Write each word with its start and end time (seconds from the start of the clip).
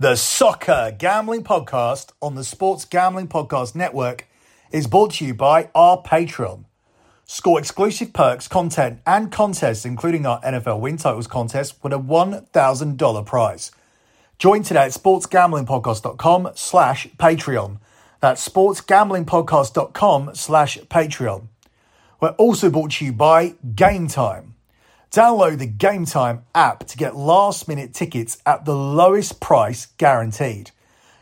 The 0.00 0.16
Soccer 0.16 0.96
Gambling 0.96 1.44
Podcast 1.44 2.12
on 2.22 2.34
the 2.34 2.42
Sports 2.42 2.86
Gambling 2.86 3.28
Podcast 3.28 3.74
Network 3.74 4.26
is 4.72 4.86
brought 4.86 5.12
to 5.16 5.26
you 5.26 5.34
by 5.34 5.68
our 5.74 6.00
Patreon. 6.02 6.64
Score 7.26 7.58
exclusive 7.58 8.14
perks, 8.14 8.48
content, 8.48 9.00
and 9.06 9.30
contests, 9.30 9.84
including 9.84 10.24
our 10.24 10.40
NFL 10.40 10.80
Win 10.80 10.96
Titles 10.96 11.26
contest 11.26 11.74
with 11.82 11.92
a 11.92 11.98
$1,000 11.98 13.26
prize. 13.26 13.72
Join 14.38 14.62
today 14.62 14.84
at 14.84 14.92
sportsgamblingpodcast.com 14.92 16.52
slash 16.54 17.06
Patreon. 17.18 17.78
That's 18.20 18.48
sportsgamblingpodcast.com 18.48 20.30
slash 20.34 20.78
Patreon. 20.78 21.48
We're 22.22 22.28
also 22.30 22.70
brought 22.70 22.92
to 22.92 23.04
you 23.04 23.12
by 23.12 23.54
Game 23.74 24.08
Time. 24.08 24.54
Download 25.10 25.58
the 25.58 25.66
Game 25.66 26.04
Time 26.04 26.44
app 26.54 26.86
to 26.86 26.96
get 26.96 27.16
last 27.16 27.66
minute 27.66 27.92
tickets 27.92 28.38
at 28.46 28.64
the 28.64 28.76
lowest 28.76 29.40
price 29.40 29.86
guaranteed. 29.98 30.70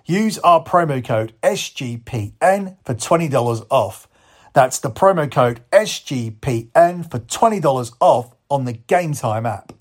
Use 0.04 0.38
our 0.40 0.62
promo 0.62 1.02
code 1.02 1.32
SGPN 1.42 2.76
for 2.84 2.94
$20 2.94 3.66
off. 3.70 4.06
That's 4.52 4.78
the 4.78 4.90
promo 4.90 5.30
code 5.30 5.62
SGPN 5.72 7.10
for 7.10 7.18
$20 7.18 7.92
off 8.00 8.34
on 8.50 8.66
the 8.66 8.74
Game 8.74 9.14
Time 9.14 9.46
app. 9.46 9.72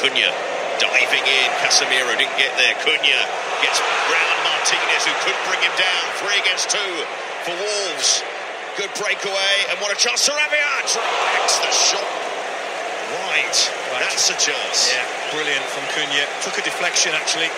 Cunha 0.00 0.57
diving 0.78 1.26
in. 1.26 1.48
Casemiro 1.62 2.14
didn't 2.16 2.38
get 2.38 2.54
there. 2.58 2.74
Cunha 2.82 3.20
gets 3.62 3.78
round 4.10 4.38
Martinez, 4.46 5.02
who 5.04 5.14
could 5.26 5.38
bring 5.46 5.62
him 5.62 5.74
down. 5.78 6.04
Three 6.22 6.38
against 6.38 6.70
two 6.70 6.94
for 7.46 7.54
Wolves. 7.54 8.22
Good 8.78 8.94
breakaway, 8.94 9.56
and 9.70 9.76
what 9.82 9.90
a 9.90 9.98
chance. 9.98 10.26
Sarabia 10.26 10.62
ah, 10.62 10.82
drags 10.86 11.58
the 11.58 11.72
shot 11.74 12.28
right. 13.14 13.58
That's 14.00 14.28
a 14.30 14.36
chance. 14.36 14.92
Yeah, 14.92 15.04
brilliant 15.32 15.64
from 15.72 15.84
Cunha. 15.94 16.24
Took 16.44 16.58
a 16.58 16.62
deflection 16.62 17.12
actually. 17.14 17.48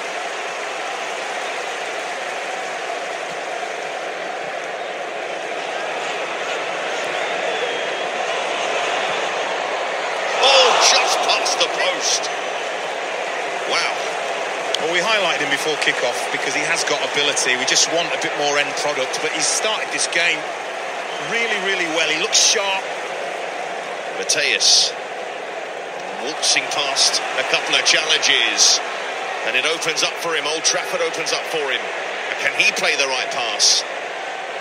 Oh, 10.43 10.69
just 10.87 11.19
past 11.27 11.59
the 11.59 11.71
post. 11.75 12.23
Wow. 13.71 13.93
Well, 14.81 14.93
we 14.93 15.01
highlighted 15.01 15.45
him 15.45 15.51
before 15.51 15.77
kick-off 15.91 16.31
because 16.31 16.55
he 16.55 16.63
has 16.71 16.87
got 16.87 17.03
ability. 17.03 17.59
We 17.59 17.67
just 17.67 17.91
want 17.91 18.07
a 18.15 18.21
bit 18.23 18.31
more 18.39 18.55
end 18.63 18.71
product, 18.79 19.19
but 19.27 19.35
he's 19.35 19.47
started 19.47 19.91
this 19.91 20.07
game 20.15 20.39
really, 21.35 21.59
really 21.67 21.91
well. 21.99 22.07
He 22.07 22.23
looks 22.23 22.39
sharp. 22.39 22.87
Matheus 24.23 24.95
waltzing 26.23 26.63
past 26.71 27.19
a 27.43 27.47
couple 27.51 27.75
of 27.75 27.83
challenges, 27.83 28.79
and 29.49 29.57
it 29.57 29.67
opens 29.67 30.07
up 30.07 30.15
for 30.23 30.37
him. 30.37 30.47
Old 30.47 30.63
Trafford 30.63 31.03
opens 31.03 31.33
up 31.33 31.43
for 31.51 31.65
him. 31.67 31.83
Can 32.39 32.55
he 32.61 32.71
play 32.79 32.95
the 32.95 33.11
right 33.11 33.31
pass? 33.35 33.83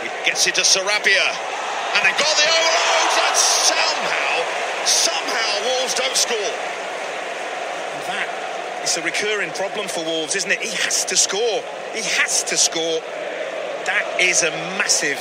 He 0.01 0.09
gets 0.25 0.47
it 0.47 0.55
to 0.55 0.65
Sarabia, 0.65 1.27
and 1.93 2.01
they've 2.09 2.17
got 2.17 2.33
the 2.41 2.47
overload, 2.49 3.11
and 3.21 3.37
somehow, 3.37 4.33
somehow 4.87 5.49
Wolves 5.67 5.93
don't 5.93 6.17
score. 6.17 6.78
Is 8.83 8.97
a 8.97 9.03
recurring 9.03 9.51
problem 9.51 9.87
for 9.87 10.03
Wolves, 10.03 10.35
isn't 10.35 10.49
it? 10.49 10.61
He 10.61 10.75
has 10.87 11.05
to 11.05 11.17
score. 11.17 11.61
He 11.93 12.01
has 12.17 12.43
to 12.49 12.57
score. 12.57 13.03
That 13.85 14.05
is 14.19 14.41
a 14.41 14.51
massive, 14.79 15.19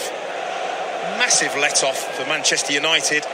massive 1.18 1.52
let-off 1.58 1.98
for 2.16 2.24
Manchester 2.26 2.72
United. 2.72 3.26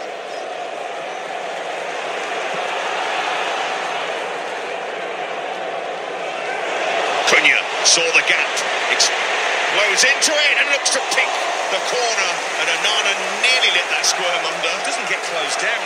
Cunha 7.29 7.61
saw 7.87 8.03
the 8.17 8.25
gap, 8.27 8.51
explodes 8.91 10.03
into 10.03 10.33
it, 10.33 10.55
and 10.59 10.67
looks 10.73 10.91
to 10.97 11.03
pick 11.15 11.31
the 11.71 11.83
corner, 11.95 12.31
and 12.59 12.67
Onana 12.75 13.13
nearly 13.45 13.71
lit 13.77 13.87
that 13.93 14.03
squirm 14.09 14.43
under. 14.51 14.73
Doesn't 14.89 15.09
get 15.09 15.23
closed 15.31 15.61
down. 15.63 15.85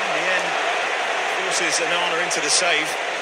In 0.00 0.10
the 0.16 0.24
end, 0.32 0.48
forces 1.44 1.82
Onana 1.84 2.22
into 2.24 2.40
the 2.40 2.50
save. 2.50 3.13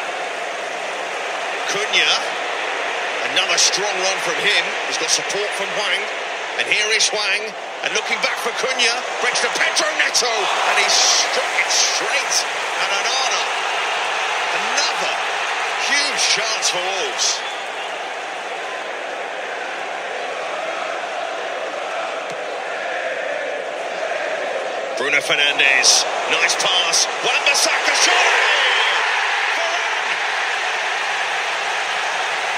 Cunha, 1.72 2.12
another 3.32 3.56
strong 3.56 3.96
run 4.04 4.18
from 4.28 4.36
him. 4.44 4.62
He's 4.92 5.00
got 5.00 5.08
support 5.08 5.48
from 5.56 5.72
Hwang. 5.80 6.04
And 6.60 6.68
here 6.68 6.84
is 6.92 7.08
Hwang. 7.08 7.48
And 7.82 7.90
looking 7.96 8.20
back 8.20 8.36
for 8.44 8.52
Cunha, 8.60 8.94
breaks 9.24 9.40
to 9.40 9.48
Pedro 9.56 9.88
Neto. 9.96 10.28
And 10.28 10.76
he 10.76 10.88
struck 10.92 11.52
it 11.56 11.70
straight. 11.72 12.36
And 12.84 12.90
Onana, 12.92 13.42
another 14.52 15.14
huge 15.88 16.22
chance 16.36 16.68
for 16.68 16.84
Wolves. 16.84 17.40
Bruno 25.00 25.18
Fernandes, 25.24 26.04
nice 26.30 26.54
pass. 26.60 27.08
Wan-Bissaka 27.24 27.94
shot 27.96 28.12
it! 28.12 28.52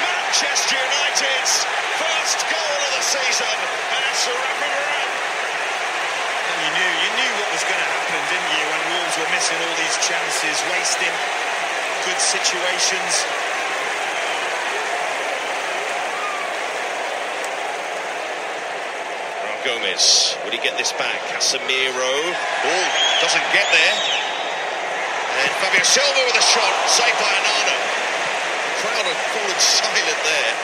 Varane! 0.02 0.23
Manchester 0.34 0.74
United's 0.74 1.62
first 1.94 2.42
goal 2.50 2.78
of 2.82 2.92
the 2.98 3.06
season, 3.06 3.54
and 3.54 4.02
it's 4.10 4.26
Rafa 4.26 4.66
Varane. 4.66 5.14
And 6.50 6.58
you 6.58 6.70
knew, 6.74 6.90
you 7.06 7.10
knew 7.22 7.32
what 7.38 7.54
was 7.54 7.62
going 7.62 7.78
to 7.78 7.86
happen, 7.94 8.18
didn't 8.34 8.50
you? 8.58 8.66
When 8.66 8.82
Wolves 8.98 9.14
were 9.14 9.30
missing 9.30 9.54
all 9.62 9.76
these 9.78 9.94
chances, 10.02 10.58
wasting 10.74 11.14
good 12.02 12.18
situations. 12.18 13.12
Raul 19.38 19.60
Gomez, 19.62 20.34
would 20.42 20.50
he 20.50 20.58
get 20.58 20.74
this 20.74 20.90
back? 20.98 21.22
Casemiro, 21.30 21.94
oh, 21.94 22.86
doesn't 23.22 23.48
get 23.54 23.70
there. 23.70 23.96
And 25.46 25.50
Fabio 25.62 25.86
Silva 25.86 26.26
with 26.26 26.34
a 26.34 26.42
shot, 26.42 26.74
saved 26.90 27.22
by 27.22 27.30
Onana. 27.30 28.03
The 28.84 28.90
crowd 28.92 29.08
have 29.08 29.24
fallen 29.32 29.60
silent 29.64 30.20
there, 30.28 30.54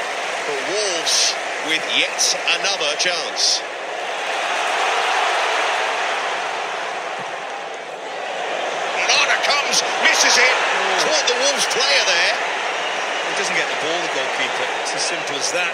but 0.44 0.60
Wolves 0.68 1.32
with 1.72 1.80
yet 1.96 2.20
another 2.60 2.92
chance. 3.00 3.64
Onana 9.00 9.36
comes, 9.40 9.80
misses 10.04 10.36
it, 10.36 10.54
caught 11.00 11.24
the 11.32 11.38
Wolves 11.48 11.64
player 11.72 12.04
there. 12.04 12.34
He 13.24 13.34
doesn't 13.40 13.56
get 13.56 13.68
the 13.72 13.80
ball, 13.88 13.98
the 14.04 14.12
goalkeeper. 14.12 14.68
It's 14.82 14.94
as 14.94 15.02
simple 15.02 15.36
as 15.36 15.52
that. 15.52 15.72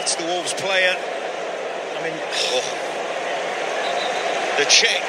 It's 0.00 0.16
the 0.16 0.24
Wolves 0.24 0.52
player. 0.52 0.96
I 1.00 2.02
mean, 2.04 2.18
Oh. 2.52 2.66
The 4.58 4.66
check 4.66 5.06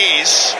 is 0.00 0.56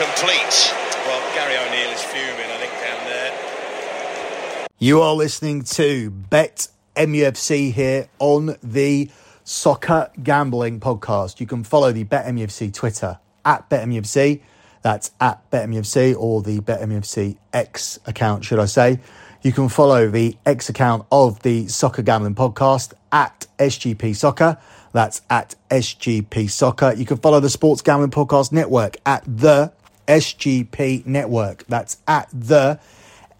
complete. 0.00 0.87
Gary 1.08 1.56
O'Neil 1.56 1.90
is 1.90 2.02
fuming, 2.02 2.50
I 2.50 2.58
think, 2.58 2.72
down 2.72 3.04
there. 3.06 4.68
You 4.78 5.00
are 5.00 5.14
listening 5.14 5.62
to 5.62 6.10
Bet 6.10 6.68
MUFC 6.96 7.72
here 7.72 8.08
on 8.18 8.56
the 8.62 9.10
Soccer 9.42 10.10
Gambling 10.22 10.80
Podcast. 10.80 11.40
You 11.40 11.46
can 11.46 11.64
follow 11.64 11.92
the 11.92 12.04
Bet 12.04 12.26
MUFC 12.26 12.74
Twitter 12.74 13.18
at 13.46 13.70
Bet 13.70 13.88
MUFC. 13.88 14.42
That's 14.82 15.10
at 15.18 15.48
Bet 15.50 15.66
MUFC 15.70 16.14
or 16.14 16.42
the 16.42 16.60
Bet 16.60 16.80
MUFC 16.80 17.38
X 17.54 17.98
account, 18.04 18.44
should 18.44 18.58
I 18.58 18.66
say. 18.66 19.00
You 19.40 19.52
can 19.52 19.70
follow 19.70 20.10
the 20.10 20.36
X 20.44 20.68
account 20.68 21.06
of 21.10 21.40
the 21.42 21.68
Soccer 21.68 22.02
Gambling 22.02 22.34
Podcast 22.34 22.92
at 23.10 23.46
SGP 23.58 24.14
Soccer. 24.14 24.58
That's 24.92 25.22
at 25.30 25.54
SGP 25.70 26.50
Soccer. 26.50 26.92
You 26.92 27.06
can 27.06 27.16
follow 27.16 27.40
the 27.40 27.48
Sports 27.48 27.80
Gambling 27.80 28.10
Podcast 28.10 28.52
Network 28.52 28.98
at 29.06 29.24
the 29.24 29.72
SGP 30.08 31.06
Network. 31.06 31.64
That's 31.68 31.98
at 32.08 32.28
the 32.32 32.80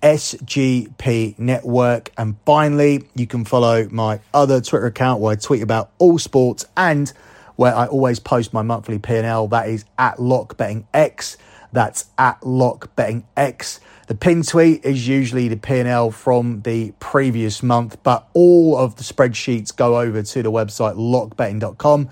SGP 0.03 1.39
Network. 1.39 2.13
And 2.17 2.37
finally, 2.45 3.09
you 3.15 3.27
can 3.27 3.45
follow 3.45 3.89
my 3.91 4.21
other 4.33 4.61
Twitter 4.61 4.87
account 4.87 5.21
where 5.21 5.33
I 5.33 5.37
tweet 5.37 5.63
about 5.63 5.91
all 5.99 6.19
sports 6.19 6.65
and 6.77 7.13
where 7.57 7.75
I 7.75 7.87
always 7.87 8.21
post 8.21 8.53
my 8.53 8.63
monthly 8.63 8.99
P&L. 8.99 9.49
That 9.49 9.69
is 9.69 9.85
at 9.99 10.19
LockBettingX. 10.19 11.37
That's 11.73 12.07
at 12.17 12.41
LockBettingX. 12.43 13.81
The 14.07 14.15
pin 14.15 14.43
tweet 14.43 14.85
is 14.85 15.07
usually 15.07 15.49
the 15.49 15.57
P&L 15.57 16.11
from 16.13 16.63
the 16.63 16.93
previous 16.99 17.63
month, 17.63 18.03
but 18.03 18.27
all 18.33 18.77
of 18.77 18.97
the 18.97 19.03
spreadsheets 19.03 19.75
go 19.75 20.01
over 20.01 20.23
to 20.23 20.43
the 20.43 20.51
website 20.51 20.95
lockbetting.com. 20.95 22.09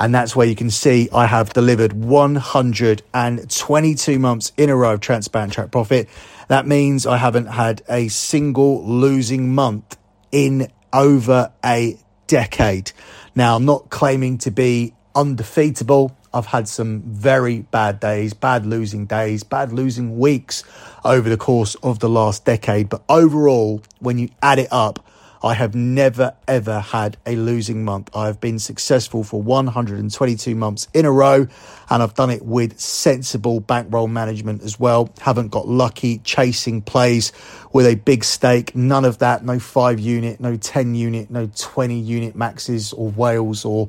And 0.00 0.12
that's 0.14 0.34
where 0.34 0.46
you 0.46 0.56
can 0.56 0.70
see 0.70 1.10
I 1.12 1.26
have 1.26 1.52
delivered 1.52 1.92
122 1.92 4.18
months 4.18 4.52
in 4.56 4.70
a 4.70 4.76
row 4.76 4.94
of 4.94 5.00
transparent 5.00 5.52
track 5.52 5.70
profit. 5.70 6.08
That 6.48 6.66
means 6.66 7.06
I 7.06 7.18
haven't 7.18 7.48
had 7.48 7.82
a 7.86 8.08
single 8.08 8.82
losing 8.82 9.54
month 9.54 9.98
in 10.32 10.72
over 10.90 11.52
a 11.62 11.98
decade. 12.26 12.92
Now, 13.34 13.56
I'm 13.56 13.66
not 13.66 13.90
claiming 13.90 14.38
to 14.38 14.50
be 14.50 14.94
undefeatable. 15.14 16.16
I've 16.32 16.46
had 16.46 16.66
some 16.66 17.02
very 17.02 17.58
bad 17.58 18.00
days, 18.00 18.32
bad 18.32 18.64
losing 18.64 19.04
days, 19.04 19.42
bad 19.42 19.70
losing 19.70 20.18
weeks 20.18 20.64
over 21.04 21.28
the 21.28 21.36
course 21.36 21.74
of 21.82 21.98
the 21.98 22.08
last 22.08 22.46
decade. 22.46 22.88
But 22.88 23.02
overall, 23.08 23.82
when 23.98 24.16
you 24.16 24.30
add 24.42 24.60
it 24.60 24.68
up, 24.70 25.04
I 25.42 25.54
have 25.54 25.74
never 25.74 26.34
ever 26.46 26.80
had 26.80 27.16
a 27.24 27.34
losing 27.36 27.84
month. 27.84 28.10
I 28.14 28.26
have 28.26 28.40
been 28.40 28.58
successful 28.58 29.24
for 29.24 29.40
122 29.40 30.54
months 30.54 30.86
in 30.92 31.06
a 31.06 31.12
row 31.12 31.46
and 31.88 32.02
I've 32.02 32.14
done 32.14 32.30
it 32.30 32.44
with 32.44 32.78
sensible 32.78 33.60
bankroll 33.60 34.06
management 34.06 34.62
as 34.62 34.78
well. 34.78 35.10
Haven't 35.20 35.48
got 35.48 35.66
lucky 35.66 36.18
chasing 36.18 36.82
plays 36.82 37.32
with 37.72 37.86
a 37.86 37.94
big 37.94 38.22
stake. 38.22 38.76
None 38.76 39.06
of 39.06 39.18
that. 39.18 39.44
No 39.44 39.58
5 39.58 39.98
unit, 39.98 40.40
no 40.40 40.56
10 40.56 40.94
unit, 40.94 41.30
no 41.30 41.50
20 41.56 41.98
unit 41.98 42.36
maxes 42.36 42.92
or 42.92 43.10
whales 43.10 43.64
or 43.64 43.88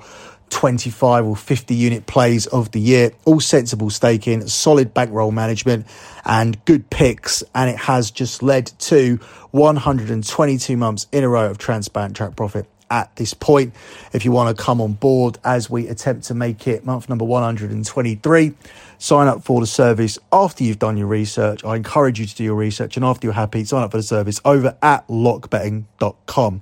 25 0.51 1.25
or 1.25 1.35
50 1.35 1.73
unit 1.73 2.05
plays 2.05 2.45
of 2.47 2.71
the 2.71 2.79
year. 2.79 3.11
All 3.25 3.39
sensible 3.39 3.89
staking, 3.89 4.47
solid 4.47 4.93
bankroll 4.93 5.31
management, 5.31 5.87
and 6.23 6.63
good 6.65 6.89
picks. 6.89 7.43
And 7.55 7.69
it 7.69 7.77
has 7.77 8.11
just 8.11 8.43
led 8.43 8.67
to 8.81 9.17
122 9.51 10.77
months 10.77 11.07
in 11.11 11.23
a 11.23 11.29
row 11.29 11.49
of 11.49 11.57
transparent 11.57 12.15
track 12.15 12.35
profit 12.35 12.67
at 12.91 13.15
this 13.15 13.33
point. 13.33 13.73
If 14.13 14.25
you 14.25 14.31
want 14.31 14.55
to 14.55 14.63
come 14.63 14.81
on 14.81 14.93
board 14.93 15.39
as 15.43 15.69
we 15.69 15.87
attempt 15.87 16.25
to 16.25 16.35
make 16.35 16.67
it 16.67 16.85
month 16.85 17.09
number 17.09 17.25
123, 17.25 18.53
sign 18.99 19.27
up 19.27 19.43
for 19.43 19.61
the 19.61 19.65
service 19.65 20.19
after 20.31 20.63
you've 20.63 20.79
done 20.79 20.97
your 20.97 21.07
research. 21.07 21.63
I 21.63 21.77
encourage 21.77 22.19
you 22.19 22.27
to 22.27 22.35
do 22.35 22.43
your 22.43 22.55
research, 22.55 22.97
and 22.97 23.05
after 23.05 23.25
you're 23.25 23.33
happy, 23.33 23.63
sign 23.63 23.83
up 23.83 23.91
for 23.91 23.97
the 23.97 24.03
service 24.03 24.39
over 24.45 24.77
at 24.81 25.07
lockbetting.com. 25.07 26.61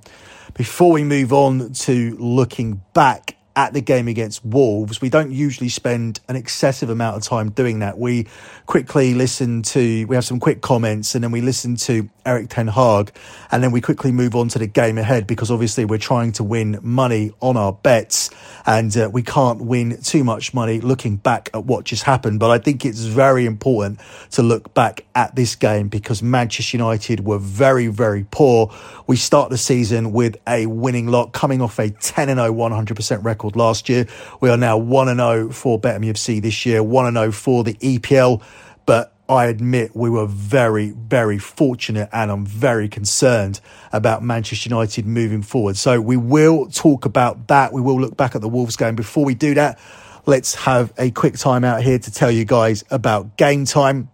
Before 0.54 0.92
we 0.92 1.04
move 1.04 1.32
on 1.32 1.72
to 1.72 2.16
looking 2.18 2.80
back 2.94 3.36
at 3.60 3.74
the 3.74 3.80
game 3.82 4.08
against 4.08 4.42
Wolves. 4.42 5.02
We 5.02 5.10
don't 5.10 5.32
usually 5.32 5.68
spend 5.68 6.18
an 6.28 6.34
excessive 6.34 6.88
amount 6.88 7.18
of 7.18 7.22
time 7.24 7.50
doing 7.50 7.80
that. 7.80 7.98
We 7.98 8.26
quickly 8.64 9.12
listen 9.12 9.60
to, 9.64 10.06
we 10.06 10.14
have 10.16 10.24
some 10.24 10.40
quick 10.40 10.62
comments, 10.62 11.14
and 11.14 11.22
then 11.22 11.30
we 11.30 11.42
listen 11.42 11.76
to 11.76 12.08
Erik 12.24 12.48
Ten 12.48 12.68
Hag, 12.68 13.12
and 13.50 13.62
then 13.62 13.70
we 13.70 13.82
quickly 13.82 14.12
move 14.12 14.34
on 14.34 14.48
to 14.48 14.58
the 14.58 14.66
game 14.66 14.96
ahead 14.96 15.26
because 15.26 15.50
obviously 15.50 15.84
we're 15.84 15.98
trying 15.98 16.32
to 16.32 16.44
win 16.44 16.78
money 16.80 17.32
on 17.40 17.58
our 17.58 17.74
bets, 17.74 18.30
and 18.64 18.96
uh, 18.96 19.10
we 19.12 19.22
can't 19.22 19.60
win 19.60 20.00
too 20.00 20.24
much 20.24 20.54
money 20.54 20.80
looking 20.80 21.16
back 21.16 21.50
at 21.52 21.66
what 21.66 21.84
just 21.84 22.04
happened. 22.04 22.40
But 22.40 22.50
I 22.50 22.56
think 22.56 22.86
it's 22.86 23.00
very 23.00 23.44
important 23.44 24.00
to 24.30 24.42
look 24.42 24.72
back 24.72 25.04
at 25.14 25.34
this 25.34 25.54
game 25.54 25.88
because 25.88 26.22
Manchester 26.22 26.78
United 26.78 27.26
were 27.26 27.38
very, 27.38 27.88
very 27.88 28.24
poor. 28.30 28.72
We 29.06 29.16
start 29.16 29.50
the 29.50 29.58
season 29.58 30.12
with 30.12 30.36
a 30.48 30.64
winning 30.64 31.08
lot 31.08 31.32
coming 31.32 31.60
off 31.60 31.78
a 31.78 31.90
10 31.90 32.28
0 32.28 32.54
100% 32.54 33.24
record 33.24 33.49
last 33.56 33.88
year. 33.88 34.06
We 34.40 34.50
are 34.50 34.56
now 34.56 34.76
1 34.78 35.16
0 35.16 35.50
for 35.50 35.80
BetMUFC 35.80 36.42
this 36.42 36.66
year, 36.66 36.82
1 36.82 37.14
0 37.14 37.32
for 37.32 37.64
the 37.64 37.74
EPL. 37.74 38.42
But 38.86 39.14
I 39.28 39.46
admit 39.46 39.94
we 39.94 40.10
were 40.10 40.26
very, 40.26 40.90
very 40.90 41.38
fortunate 41.38 42.08
and 42.12 42.32
I'm 42.32 42.44
very 42.44 42.88
concerned 42.88 43.60
about 43.92 44.24
Manchester 44.24 44.68
United 44.68 45.06
moving 45.06 45.42
forward. 45.42 45.76
So 45.76 46.00
we 46.00 46.16
will 46.16 46.66
talk 46.66 47.04
about 47.04 47.46
that. 47.46 47.72
We 47.72 47.80
will 47.80 48.00
look 48.00 48.16
back 48.16 48.34
at 48.34 48.40
the 48.40 48.48
Wolves 48.48 48.74
game. 48.74 48.96
Before 48.96 49.24
we 49.24 49.34
do 49.34 49.54
that, 49.54 49.78
let's 50.26 50.56
have 50.56 50.92
a 50.98 51.12
quick 51.12 51.38
time 51.38 51.64
out 51.64 51.82
here 51.82 51.98
to 51.98 52.10
tell 52.10 52.30
you 52.30 52.44
guys 52.44 52.82
about 52.90 53.36
game 53.36 53.64
time. 53.66 54.10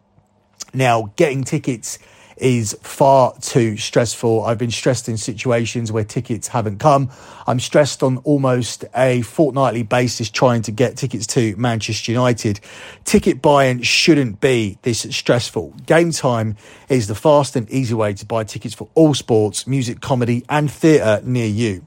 Now, 0.75 1.15
getting 1.17 1.45
tickets 1.45 1.99
is 2.37 2.77
far 2.83 3.35
too 3.41 3.77
stressful. 3.77 4.45
I've 4.45 4.59
been 4.59 4.71
stressed 4.71 5.09
in 5.09 5.17
situations 5.17 5.91
where 5.91 6.05
tickets 6.05 6.49
haven't 6.49 6.79
come. 6.79 7.11
I'm 7.47 7.61
stressed 7.61 8.03
on 8.03 8.19
almost 8.19 8.85
a 8.95 9.23
fortnightly 9.23 9.83
basis 9.83 10.31
trying 10.31 10.63
to 10.63 10.73
get 10.73 10.97
tickets 10.97 11.27
to 11.29 11.57
Manchester 11.57 12.13
United. 12.13 12.61
Ticket 13.05 13.41
buying 13.41 13.83
shouldn't 13.83 14.41
be 14.41 14.79
this 14.83 15.01
stressful. 15.11 15.75
Game 15.87 16.11
time 16.11 16.57
is 16.89 17.07
the 17.07 17.15
fast 17.15 17.57
and 17.57 17.71
easy 17.71 17.95
way 17.95 18.13
to 18.15 18.27
buy 18.27 18.45
tickets 18.45 18.75
for 18.75 18.89
all 18.95 19.15
sports, 19.15 19.67
music, 19.67 20.01
comedy, 20.01 20.45
and 20.49 20.71
theatre 20.71 21.21
near 21.25 21.47
you. 21.47 21.87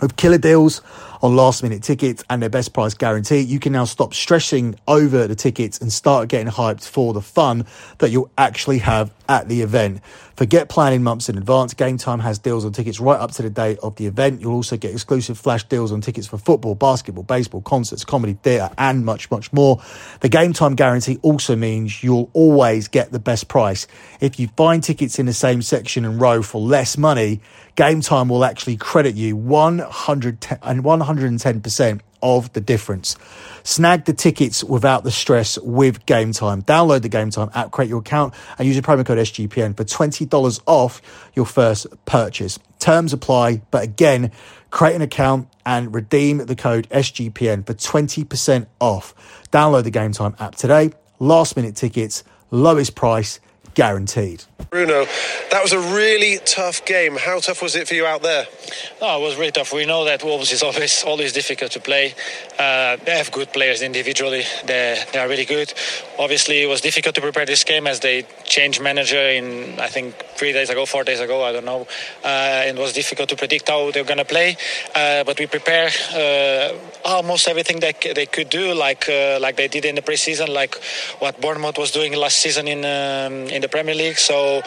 With 0.00 0.16
killer 0.16 0.38
deals 0.38 0.80
on 1.22 1.36
last 1.36 1.62
minute 1.62 1.82
tickets 1.82 2.24
and 2.30 2.40
their 2.40 2.48
best 2.48 2.72
price 2.72 2.94
guarantee, 2.94 3.40
you 3.40 3.58
can 3.58 3.72
now 3.72 3.84
stop 3.84 4.14
stressing 4.14 4.74
over 4.86 5.26
the 5.26 5.34
tickets 5.34 5.78
and 5.78 5.92
start 5.92 6.28
getting 6.28 6.52
hyped 6.52 6.86
for 6.86 7.12
the 7.12 7.22
fun 7.22 7.66
that 7.98 8.10
you'll 8.10 8.30
actually 8.38 8.78
have 8.78 9.12
at 9.28 9.48
the 9.48 9.60
event. 9.62 10.00
Forget 10.36 10.68
planning 10.68 11.02
months 11.02 11.28
in 11.28 11.36
advance. 11.36 11.74
Game 11.74 11.98
Time 11.98 12.20
has 12.20 12.38
deals 12.38 12.64
on 12.64 12.72
tickets 12.72 13.00
right 13.00 13.18
up 13.18 13.32
to 13.32 13.42
the 13.42 13.50
day 13.50 13.76
of 13.82 13.96
the 13.96 14.06
event. 14.06 14.40
You'll 14.40 14.54
also 14.54 14.76
get 14.76 14.92
exclusive 14.92 15.38
flash 15.38 15.64
deals 15.64 15.92
on 15.92 16.00
tickets 16.00 16.26
for 16.26 16.38
football, 16.38 16.74
basketball, 16.74 17.24
baseball, 17.24 17.60
concerts, 17.60 18.04
comedy, 18.04 18.38
theatre, 18.42 18.70
and 18.78 19.04
much, 19.04 19.30
much 19.30 19.52
more. 19.52 19.82
The 20.20 20.28
Game 20.28 20.52
Time 20.52 20.76
guarantee 20.76 21.18
also 21.22 21.56
means 21.56 22.02
you'll 22.02 22.30
always 22.32 22.88
get 22.88 23.12
the 23.12 23.18
best 23.18 23.48
price. 23.48 23.86
If 24.20 24.38
you 24.38 24.48
find 24.56 24.82
tickets 24.82 25.18
in 25.18 25.26
the 25.26 25.32
same 25.32 25.60
section 25.60 26.04
and 26.04 26.20
row 26.20 26.42
for 26.42 26.60
less 26.60 26.96
money, 26.96 27.40
Game 27.74 28.00
Time 28.00 28.28
will 28.28 28.44
actually 28.44 28.76
credit 28.76 29.14
you 29.14 29.36
110 29.36 30.58
and 30.62 30.84
110% 31.08 32.00
of 32.22 32.52
the 32.52 32.60
difference. 32.60 33.16
Snag 33.62 34.04
the 34.04 34.12
tickets 34.12 34.64
without 34.64 35.04
the 35.04 35.10
stress 35.10 35.58
with 35.58 36.04
Game 36.06 36.32
Time. 36.32 36.62
Download 36.62 37.02
the 37.02 37.08
Game 37.08 37.30
Time 37.30 37.50
app, 37.54 37.70
create 37.70 37.88
your 37.88 38.00
account, 38.00 38.34
and 38.58 38.66
use 38.66 38.76
the 38.76 38.82
promo 38.82 39.04
code 39.04 39.18
SGPN 39.18 39.76
for 39.76 39.84
$20 39.84 40.60
off 40.66 41.02
your 41.34 41.46
first 41.46 41.86
purchase. 42.04 42.58
Terms 42.78 43.12
apply, 43.12 43.62
but 43.70 43.82
again, 43.82 44.32
create 44.70 44.94
an 44.94 45.02
account 45.02 45.48
and 45.64 45.94
redeem 45.94 46.38
the 46.38 46.56
code 46.56 46.88
SGPN 46.90 47.66
for 47.66 47.74
20% 47.74 48.66
off. 48.80 49.14
Download 49.52 49.84
the 49.84 49.90
Game 49.90 50.12
Time 50.12 50.34
app 50.38 50.54
today. 50.54 50.92
Last 51.18 51.56
minute 51.56 51.76
tickets, 51.76 52.24
lowest 52.50 52.94
price 52.94 53.40
guaranteed. 53.78 54.42
Bruno, 54.70 55.06
that 55.50 55.62
was 55.62 55.72
a 55.72 55.78
really 55.78 56.38
tough 56.44 56.84
game. 56.84 57.16
How 57.16 57.38
tough 57.38 57.62
was 57.62 57.74
it 57.74 57.88
for 57.88 57.94
you 57.94 58.04
out 58.04 58.22
there? 58.22 58.44
No, 59.00 59.18
it 59.18 59.22
was 59.22 59.36
really 59.36 59.52
tough. 59.52 59.72
We 59.72 59.86
know 59.86 60.04
that 60.04 60.22
Wolves 60.22 60.52
is 60.52 60.62
always 60.62 61.04
always 61.06 61.32
difficult 61.32 61.70
to 61.72 61.80
play. 61.80 62.14
Uh, 62.58 62.96
they 62.96 63.16
have 63.16 63.30
good 63.30 63.50
players 63.52 63.80
individually. 63.80 64.42
They 64.66 65.02
they 65.12 65.18
are 65.20 65.28
really 65.28 65.46
good. 65.46 65.72
Obviously, 66.18 66.62
it 66.62 66.66
was 66.66 66.80
difficult 66.80 67.14
to 67.14 67.20
prepare 67.20 67.46
this 67.46 67.64
game 67.64 67.86
as 67.86 68.00
they 68.00 68.26
changed 68.44 68.82
manager 68.82 69.24
in 69.38 69.78
I 69.80 69.88
think 69.88 70.14
three 70.36 70.52
days 70.52 70.68
ago, 70.68 70.84
four 70.84 71.04
days 71.04 71.20
ago. 71.20 71.42
I 71.44 71.52
don't 71.52 71.64
know. 71.64 71.86
Uh, 72.22 72.64
it 72.66 72.76
was 72.76 72.92
difficult 72.92 73.28
to 73.30 73.36
predict 73.36 73.68
how 73.68 73.90
they're 73.90 74.04
gonna 74.04 74.24
play. 74.26 74.56
Uh, 74.94 75.24
but 75.24 75.38
we 75.38 75.46
prepare 75.46 75.88
uh, 76.12 76.76
almost 77.04 77.48
everything 77.48 77.80
that 77.80 78.00
they 78.14 78.26
could 78.26 78.50
do, 78.50 78.74
like 78.74 79.08
uh, 79.08 79.38
like 79.40 79.56
they 79.56 79.68
did 79.68 79.84
in 79.86 79.94
the 79.94 80.02
preseason, 80.02 80.48
like 80.48 80.74
what 81.20 81.40
Bournemouth 81.40 81.78
was 81.78 81.90
doing 81.92 82.12
last 82.14 82.36
season 82.36 82.68
in 82.68 82.80
um, 82.84 83.48
in 83.48 83.62
the 83.62 83.67
Premier 83.68 83.94
League. 83.94 84.18
So 84.18 84.62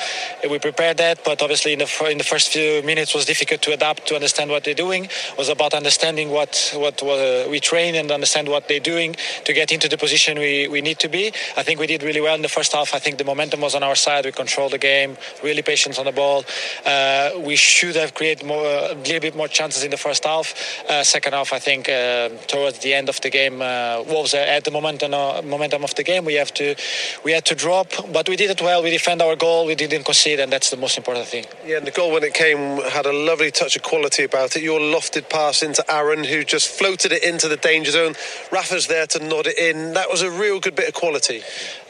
we 0.49 0.59
prepared 0.59 0.97
that, 0.97 1.23
but 1.23 1.41
obviously 1.41 1.73
in 1.73 1.79
the 1.79 2.07
in 2.09 2.17
the 2.17 2.23
first 2.23 2.49
few 2.49 2.81
minutes 2.83 3.13
was 3.13 3.25
difficult 3.25 3.61
to 3.63 3.73
adapt 3.73 4.07
to 4.07 4.15
understand 4.15 4.49
what 4.49 4.63
they're 4.63 4.73
doing. 4.73 5.05
It 5.05 5.37
was 5.37 5.49
about 5.49 5.73
understanding 5.73 6.29
what 6.29 6.73
what 6.75 7.01
uh, 7.03 7.49
we 7.49 7.59
train 7.59 7.95
and 7.95 8.11
understand 8.11 8.47
what 8.47 8.67
they're 8.67 8.79
doing 8.79 9.15
to 9.45 9.53
get 9.53 9.71
into 9.71 9.87
the 9.87 9.97
position 9.97 10.39
we, 10.39 10.67
we 10.67 10.81
need 10.81 10.99
to 10.99 11.09
be. 11.09 11.27
I 11.57 11.63
think 11.63 11.79
we 11.79 11.87
did 11.87 12.03
really 12.03 12.21
well 12.21 12.35
in 12.35 12.41
the 12.41 12.49
first 12.49 12.73
half. 12.73 12.93
I 12.93 12.99
think 12.99 13.17
the 13.17 13.23
momentum 13.23 13.61
was 13.61 13.75
on 13.75 13.83
our 13.83 13.95
side. 13.95 14.25
We 14.25 14.31
controlled 14.31 14.73
the 14.73 14.77
game, 14.77 15.17
really 15.43 15.61
patient 15.61 15.99
on 15.99 16.05
the 16.05 16.11
ball. 16.11 16.45
Uh, 16.85 17.31
we 17.37 17.55
should 17.55 17.95
have 17.95 18.13
created 18.13 18.45
more 18.45 18.65
a 18.65 18.93
little 18.93 19.19
bit 19.19 19.35
more 19.35 19.47
chances 19.47 19.83
in 19.83 19.91
the 19.91 19.97
first 19.97 20.25
half. 20.25 20.53
Uh, 20.89 21.03
second 21.03 21.33
half, 21.33 21.53
I 21.53 21.59
think 21.59 21.89
uh, 21.89 22.29
towards 22.47 22.79
the 22.79 22.93
end 22.93 23.09
of 23.09 23.19
the 23.21 23.29
game, 23.29 23.61
uh, 23.61 24.03
Wolves 24.07 24.33
at 24.33 24.63
the 24.63 24.71
momentum 24.71 25.13
uh, 25.13 25.41
momentum 25.41 25.83
of 25.83 25.95
the 25.95 26.03
game. 26.03 26.25
We 26.25 26.35
have 26.35 26.53
to 26.55 26.75
we 27.23 27.31
had 27.31 27.45
to 27.45 27.55
drop, 27.55 27.87
but 28.11 28.29
we 28.29 28.35
did 28.35 28.49
it 28.49 28.61
well. 28.61 28.83
We 28.83 28.90
defend 28.91 29.21
our 29.21 29.35
goal. 29.35 29.65
We 29.65 29.75
didn't 29.75 30.03
concede, 30.03 30.39
and 30.39 30.51
that's 30.51 30.69
the 30.69 30.77
most 30.77 30.97
important 30.97 31.27
thing. 31.27 31.45
Yeah, 31.65 31.77
and 31.77 31.87
the 31.87 31.91
goal 31.91 32.11
when 32.11 32.23
it 32.23 32.33
came 32.33 32.77
had 32.81 33.05
a 33.05 33.13
lovely 33.13 33.51
touch 33.51 33.75
of 33.75 33.83
quality 33.83 34.23
about 34.23 34.55
it. 34.55 34.63
Your 34.63 34.79
lofted 34.79 35.29
pass 35.29 35.63
into 35.63 35.83
Aaron, 35.91 36.23
who 36.23 36.43
just 36.43 36.67
floated 36.67 37.11
it 37.11 37.23
into 37.23 37.47
the 37.47 37.57
danger 37.57 37.91
zone. 37.91 38.13
Rafa's 38.51 38.87
there 38.87 39.07
to 39.07 39.19
nod 39.19 39.47
it 39.47 39.57
in. 39.57 39.93
That 39.93 40.09
was 40.09 40.21
a 40.21 40.29
real 40.29 40.59
good 40.59 40.75
bit 40.75 40.87
of 40.87 40.93
quality. 40.93 41.41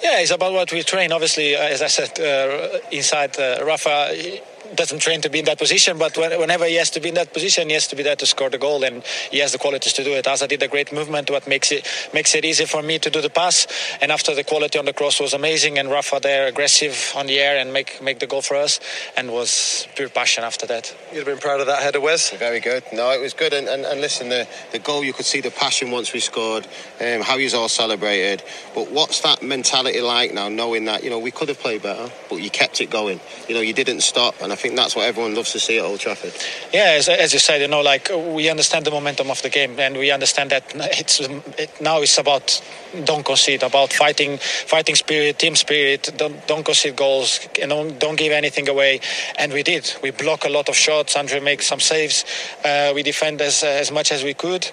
Yeah, 0.02 0.22
it's 0.22 0.32
about 0.32 0.54
what 0.54 0.72
we 0.72 0.84
train. 0.84 1.12
Obviously, 1.12 1.56
uh, 1.56 1.62
as 1.62 1.82
I 1.82 1.88
said, 1.88 2.20
uh, 2.20 2.80
inside 2.92 3.38
uh, 3.40 3.64
Rafa 3.66 4.42
doesn't 4.76 5.00
train 5.00 5.22
to 5.22 5.30
be 5.30 5.40
in 5.40 5.46
that 5.46 5.60
position, 5.60 5.98
but 5.98 6.18
whenever 6.18 6.66
he 6.66 6.76
has 6.76 6.90
to 6.92 7.00
be 7.00 7.10
in 7.10 7.16
that 7.16 7.34
position, 7.34 7.68
he 7.68 7.74
has 7.74 7.88
to 7.88 7.96
be 7.96 8.04
there 8.04 8.16
to 8.16 8.26
score 8.26 8.50
the 8.50 8.58
goal, 8.58 8.84
and 8.84 9.04
he 9.32 9.40
has 9.40 9.52
the 9.52 9.58
qualities 9.58 9.94
to 9.94 10.04
do 10.04 10.12
it. 10.12 10.28
Asa 10.28 10.48
did 10.48 10.64
a 10.64 10.68
great 10.68 10.92
movement, 10.92 11.30
what 11.30 11.48
makes 11.48 11.72
it 11.72 11.88
makes 12.14 12.36
it 12.36 12.46
easy 12.46 12.66
for 12.66 12.82
me 12.82 13.00
to 13.00 13.10
do 13.10 13.22
the 13.22 13.30
pass. 13.30 13.68
And 14.02 14.12
after 14.12 14.34
the 14.34 14.44
quality 14.44 14.80
on 14.80 14.86
the 14.86 14.94
cross 14.94 15.20
was 15.20 15.34
amazing, 15.34 15.78
and 15.78 15.90
Rafa 15.90 16.20
there 16.22 16.48
aggressive 16.48 17.14
on 17.16 17.28
the 17.28 17.40
air 17.40 17.58
and 17.58 17.72
make 17.74 18.02
make 18.02 18.20
the 18.20 18.28
goal 18.28 18.42
for 18.42 18.56
us, 18.56 18.80
and 19.18 19.32
was 19.32 19.88
pure 19.96 20.10
passion 20.10 20.44
after 20.44 20.66
that. 20.68 20.96
You'd 21.12 21.20
have 21.20 21.26
been 21.28 21.38
proud 21.38 21.60
of 21.60 21.68
that 21.68 21.82
header, 21.82 22.02
Wes. 22.02 22.32
Very 22.32 22.60
good. 22.60 22.84
No, 22.92 23.12
it 23.12 23.22
was 23.22 23.34
good, 23.34 23.54
and, 23.54 23.68
and, 23.68 23.86
and 23.86 24.02
listen, 24.02 24.30
the 24.30 24.48
the 24.72 24.80
goal 24.80 25.04
you 25.04 25.14
could 25.14 25.26
see 25.26 25.42
the 25.42 25.52
passion 25.52 25.92
once 25.92 26.14
we 26.14 26.20
scored, 26.20 26.68
um, 27.00 27.22
how 27.22 27.36
you 27.36 27.50
all 27.56 27.70
celebrated. 27.70 28.44
But 28.74 28.92
what's 28.92 29.22
that 29.22 29.42
mentality 29.42 30.02
like 30.02 30.34
now, 30.34 30.50
knowing 30.50 30.86
that 30.86 31.04
you 31.04 31.10
know 31.10 31.20
we 31.20 31.32
could 31.32 31.50
have 31.50 31.60
played 31.60 31.84
better, 31.84 32.12
but 32.30 32.38
you 32.38 32.50
kept 32.50 32.82
it 32.82 32.90
going. 32.90 33.20
You 33.48 33.56
know, 33.56 33.62
you 33.62 33.74
didn't 33.74 34.02
stop, 34.02 34.36
and 34.42 34.52
I 34.54 34.56
think 34.62 34.76
that's 34.76 34.96
what 34.96 35.08
everyone 35.08 35.36
loves 35.36 35.52
to 35.54 35.60
see 35.60 35.80
at 35.80 35.86
Old 35.86 36.00
Trafford. 36.00 36.34
Yeah, 36.74 36.96
as, 36.98 37.10
as 37.10 37.34
you 37.34 37.40
said, 37.40 37.62
you 37.62 37.68
know, 37.68 37.82
like 37.82 38.10
we 38.14 38.50
understand 38.50 38.86
the 38.86 38.92
momentum 38.92 39.30
of 39.32 39.42
the 39.42 39.50
game, 39.50 39.80
and 39.80 39.98
we 39.98 40.12
understand 40.12 40.52
that 40.52 40.64
it's 40.76 41.20
it, 41.20 41.82
now 41.82 42.02
it's 42.02 42.18
about 42.18 42.62
don't 43.04 43.26
concede, 43.26 43.64
about 43.64 43.92
fighting, 43.92 44.38
fighting 44.38 44.96
spirit, 44.96 45.40
team 45.40 45.56
spirit. 45.56 46.14
Don't 46.16 46.48
don't 46.48 46.64
concede 46.64 46.96
goals, 46.96 47.40
and 47.62 47.70
don't, 47.70 48.00
don't 48.00 48.18
give 48.18 48.32
anything 48.32 48.70
away. 48.70 49.02
And 49.38 49.52
we 49.52 49.64
did. 49.64 49.94
We 50.04 50.12
block 50.12 50.46
a 50.46 50.50
lot 50.50 50.70
of 50.70 50.76
shots. 50.76 51.16
Andre 51.16 51.40
makes 51.40 51.68
some 51.68 51.80
saves. 51.80 52.24
Uh, 52.64 52.92
we 52.94 53.04
defend 53.04 53.42
as 53.42 53.64
as 53.64 53.92
much 53.92 54.12
as 54.12 54.24
we 54.24 54.34
could, 54.34 54.70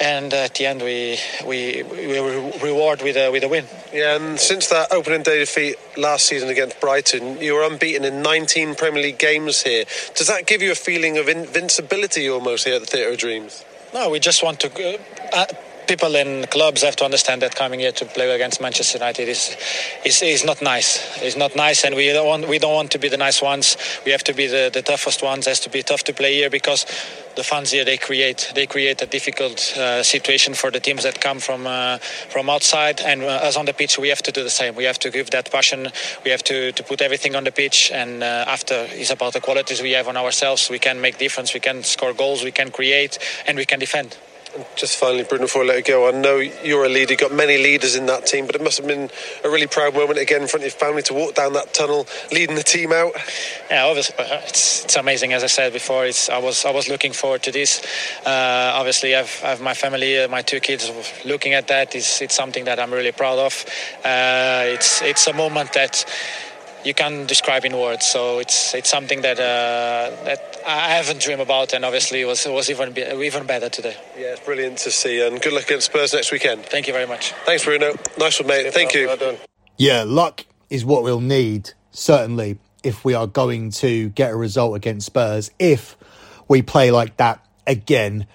and 0.00 0.32
at 0.32 0.54
the 0.54 0.66
end 0.66 0.82
we 0.82 1.18
we 1.46 1.82
we 1.82 2.18
reward 2.62 3.02
with 3.02 3.16
a 3.16 3.30
with 3.30 3.44
a 3.44 3.48
win. 3.48 3.66
Yeah, 3.92 4.16
and 4.16 4.40
since 4.40 4.68
that 4.68 4.92
opening 4.92 5.22
day 5.22 5.38
defeat 5.38 5.76
last 5.96 6.26
season 6.26 6.48
against 6.48 6.80
Brighton, 6.80 7.40
you 7.40 7.54
were 7.54 7.62
unbeaten 7.62 8.04
in 8.04 8.22
19 8.22 8.74
Premier 8.74 9.02
League 9.02 9.18
games 9.18 9.62
here. 9.62 9.84
Does 10.14 10.26
that 10.28 10.46
give 10.46 10.62
you 10.62 10.72
a 10.72 10.76
feeling 10.76 11.18
of 11.18 11.28
invincibility 11.28 12.28
almost 12.28 12.64
here 12.64 12.76
at 12.76 12.80
the 12.80 12.86
Theatre 12.86 13.12
of 13.12 13.18
Dreams? 13.18 13.64
No, 13.92 14.08
we 14.08 14.20
just 14.20 14.42
want 14.42 14.60
to. 14.60 14.98
Uh, 15.32 15.46
people 15.90 16.14
in 16.14 16.46
clubs 16.46 16.84
have 16.84 16.94
to 16.94 17.04
understand 17.04 17.42
that 17.42 17.56
coming 17.56 17.80
here 17.80 17.90
to 17.90 18.04
play 18.04 18.30
against 18.30 18.60
Manchester 18.60 18.98
United 18.98 19.28
is 19.28 19.56
is, 20.04 20.22
is 20.22 20.44
not 20.44 20.62
nice. 20.62 20.90
It's 21.20 21.36
not 21.36 21.56
nice, 21.56 21.82
and 21.82 21.96
we 21.96 22.12
don't 22.12 22.28
want 22.28 22.48
we 22.48 22.60
don't 22.60 22.76
want 22.80 22.92
to 22.92 22.98
be 23.00 23.08
the 23.08 23.16
nice 23.16 23.42
ones. 23.42 23.76
We 24.06 24.12
have 24.12 24.22
to 24.30 24.32
be 24.32 24.46
the, 24.46 24.70
the 24.72 24.82
toughest 24.82 25.20
ones. 25.20 25.48
It 25.48 25.50
has 25.50 25.60
to 25.66 25.70
be 25.70 25.82
tough 25.82 26.04
to 26.04 26.12
play 26.12 26.32
here 26.34 26.48
because 26.48 26.86
the 27.34 27.42
fans 27.42 27.72
here 27.72 27.84
they 27.84 27.98
create 27.98 28.52
they 28.54 28.66
create 28.68 29.02
a 29.02 29.06
difficult 29.06 29.58
uh, 29.76 30.04
situation 30.04 30.54
for 30.54 30.70
the 30.70 30.78
teams 30.78 31.02
that 31.02 31.20
come 31.20 31.40
from 31.40 31.66
uh, 31.66 31.98
from 32.34 32.48
outside, 32.48 33.00
and 33.00 33.22
uh, 33.24 33.48
us 33.48 33.56
on 33.56 33.66
the 33.66 33.74
pitch 33.74 33.98
we 33.98 34.10
have 34.10 34.22
to 34.22 34.30
do 34.30 34.44
the 34.44 34.56
same. 34.60 34.76
We 34.76 34.84
have 34.84 35.00
to 35.00 35.10
give 35.10 35.30
that 35.30 35.50
passion. 35.50 35.88
We 36.24 36.30
have 36.30 36.44
to, 36.44 36.70
to 36.70 36.82
put 36.84 37.02
everything 37.02 37.34
on 37.34 37.42
the 37.42 37.52
pitch, 37.52 37.90
and 37.92 38.22
uh, 38.22 38.44
after 38.46 38.76
it's 38.90 39.10
about 39.10 39.32
the 39.32 39.40
qualities 39.40 39.82
we 39.82 39.92
have 39.98 40.06
on 40.06 40.16
ourselves. 40.16 40.70
We 40.70 40.78
can 40.78 41.00
make 41.00 41.18
difference. 41.18 41.52
We 41.52 41.60
can 41.60 41.82
score 41.82 42.14
goals. 42.14 42.44
We 42.44 42.52
can 42.52 42.70
create, 42.70 43.18
and 43.48 43.58
we 43.58 43.64
can 43.64 43.80
defend. 43.80 44.16
Just 44.74 44.96
finally, 44.96 45.22
Bruno, 45.22 45.44
before 45.44 45.62
I 45.62 45.66
let 45.66 45.76
you 45.76 45.94
go, 45.94 46.08
I 46.08 46.10
know 46.10 46.38
you're 46.38 46.84
a 46.84 46.88
leader, 46.88 47.12
you've 47.12 47.20
got 47.20 47.32
many 47.32 47.56
leaders 47.56 47.94
in 47.94 48.06
that 48.06 48.26
team, 48.26 48.46
but 48.46 48.56
it 48.56 48.62
must 48.62 48.78
have 48.78 48.86
been 48.86 49.08
a 49.44 49.48
really 49.48 49.68
proud 49.68 49.94
moment 49.94 50.18
again 50.18 50.42
in 50.42 50.48
front 50.48 50.64
of 50.64 50.72
your 50.72 50.78
family 50.78 51.02
to 51.02 51.14
walk 51.14 51.34
down 51.34 51.52
that 51.52 51.72
tunnel, 51.72 52.06
leading 52.32 52.56
the 52.56 52.64
team 52.64 52.92
out. 52.92 53.12
Yeah, 53.70 53.84
obviously, 53.86 54.16
it's, 54.18 54.84
it's 54.84 54.96
amazing. 54.96 55.34
As 55.34 55.44
I 55.44 55.46
said 55.46 55.72
before, 55.72 56.04
it's 56.04 56.28
I 56.28 56.38
was 56.38 56.64
I 56.64 56.72
was 56.72 56.88
looking 56.88 57.12
forward 57.12 57.44
to 57.44 57.52
this. 57.52 57.80
Uh, 58.26 58.72
obviously, 58.74 59.14
I've, 59.14 59.40
I've 59.44 59.60
my 59.60 59.74
family, 59.74 60.18
uh, 60.18 60.28
my 60.28 60.42
two 60.42 60.58
kids, 60.58 60.90
looking 61.24 61.54
at 61.54 61.68
that. 61.68 61.94
It's, 61.94 62.20
it's 62.20 62.34
something 62.34 62.64
that 62.64 62.80
I'm 62.80 62.92
really 62.92 63.12
proud 63.12 63.38
of. 63.38 63.64
Uh, 64.04 64.64
it's 64.66 65.00
it's 65.02 65.26
a 65.28 65.32
moment 65.32 65.72
that 65.74 66.04
you 66.84 66.94
can't 66.94 67.26
describe 67.26 67.64
in 67.64 67.76
words. 67.76 68.06
So 68.06 68.38
it's 68.38 68.74
it's 68.74 68.90
something 68.90 69.22
that 69.22 69.38
uh, 69.38 70.24
that 70.24 70.62
I 70.66 70.88
haven't 70.88 71.20
dreamed 71.20 71.40
about, 71.40 71.72
and 71.72 71.84
obviously 71.84 72.22
it 72.22 72.26
was 72.26 72.46
it 72.46 72.52
was 72.52 72.70
even 72.70 72.96
even 72.96 73.46
better 73.46 73.68
today. 73.68 73.96
Yeah, 74.16 74.32
it's 74.32 74.44
brilliant 74.44 74.78
to 74.78 74.90
see, 74.90 75.26
and 75.26 75.40
good 75.40 75.52
luck 75.52 75.64
against 75.64 75.86
Spurs 75.86 76.12
next 76.12 76.32
weekend. 76.32 76.64
Thank 76.66 76.86
you 76.86 76.92
very 76.92 77.06
much. 77.06 77.32
Thanks, 77.44 77.64
Bruno. 77.64 77.94
Nice 78.18 78.40
one, 78.40 78.48
mate. 78.48 78.72
Thank 78.72 78.94
you. 78.94 79.06
Well 79.06 79.16
done. 79.16 79.36
Yeah, 79.76 80.04
luck 80.06 80.44
is 80.68 80.84
what 80.84 81.02
we'll 81.02 81.20
need 81.20 81.72
certainly 81.90 82.58
if 82.82 83.04
we 83.04 83.14
are 83.14 83.26
going 83.26 83.70
to 83.70 84.08
get 84.10 84.30
a 84.30 84.36
result 84.36 84.76
against 84.76 85.06
Spurs. 85.06 85.50
If 85.58 85.96
we 86.48 86.62
play 86.62 86.90
like 86.90 87.16
that 87.18 87.44
again, 87.66 88.26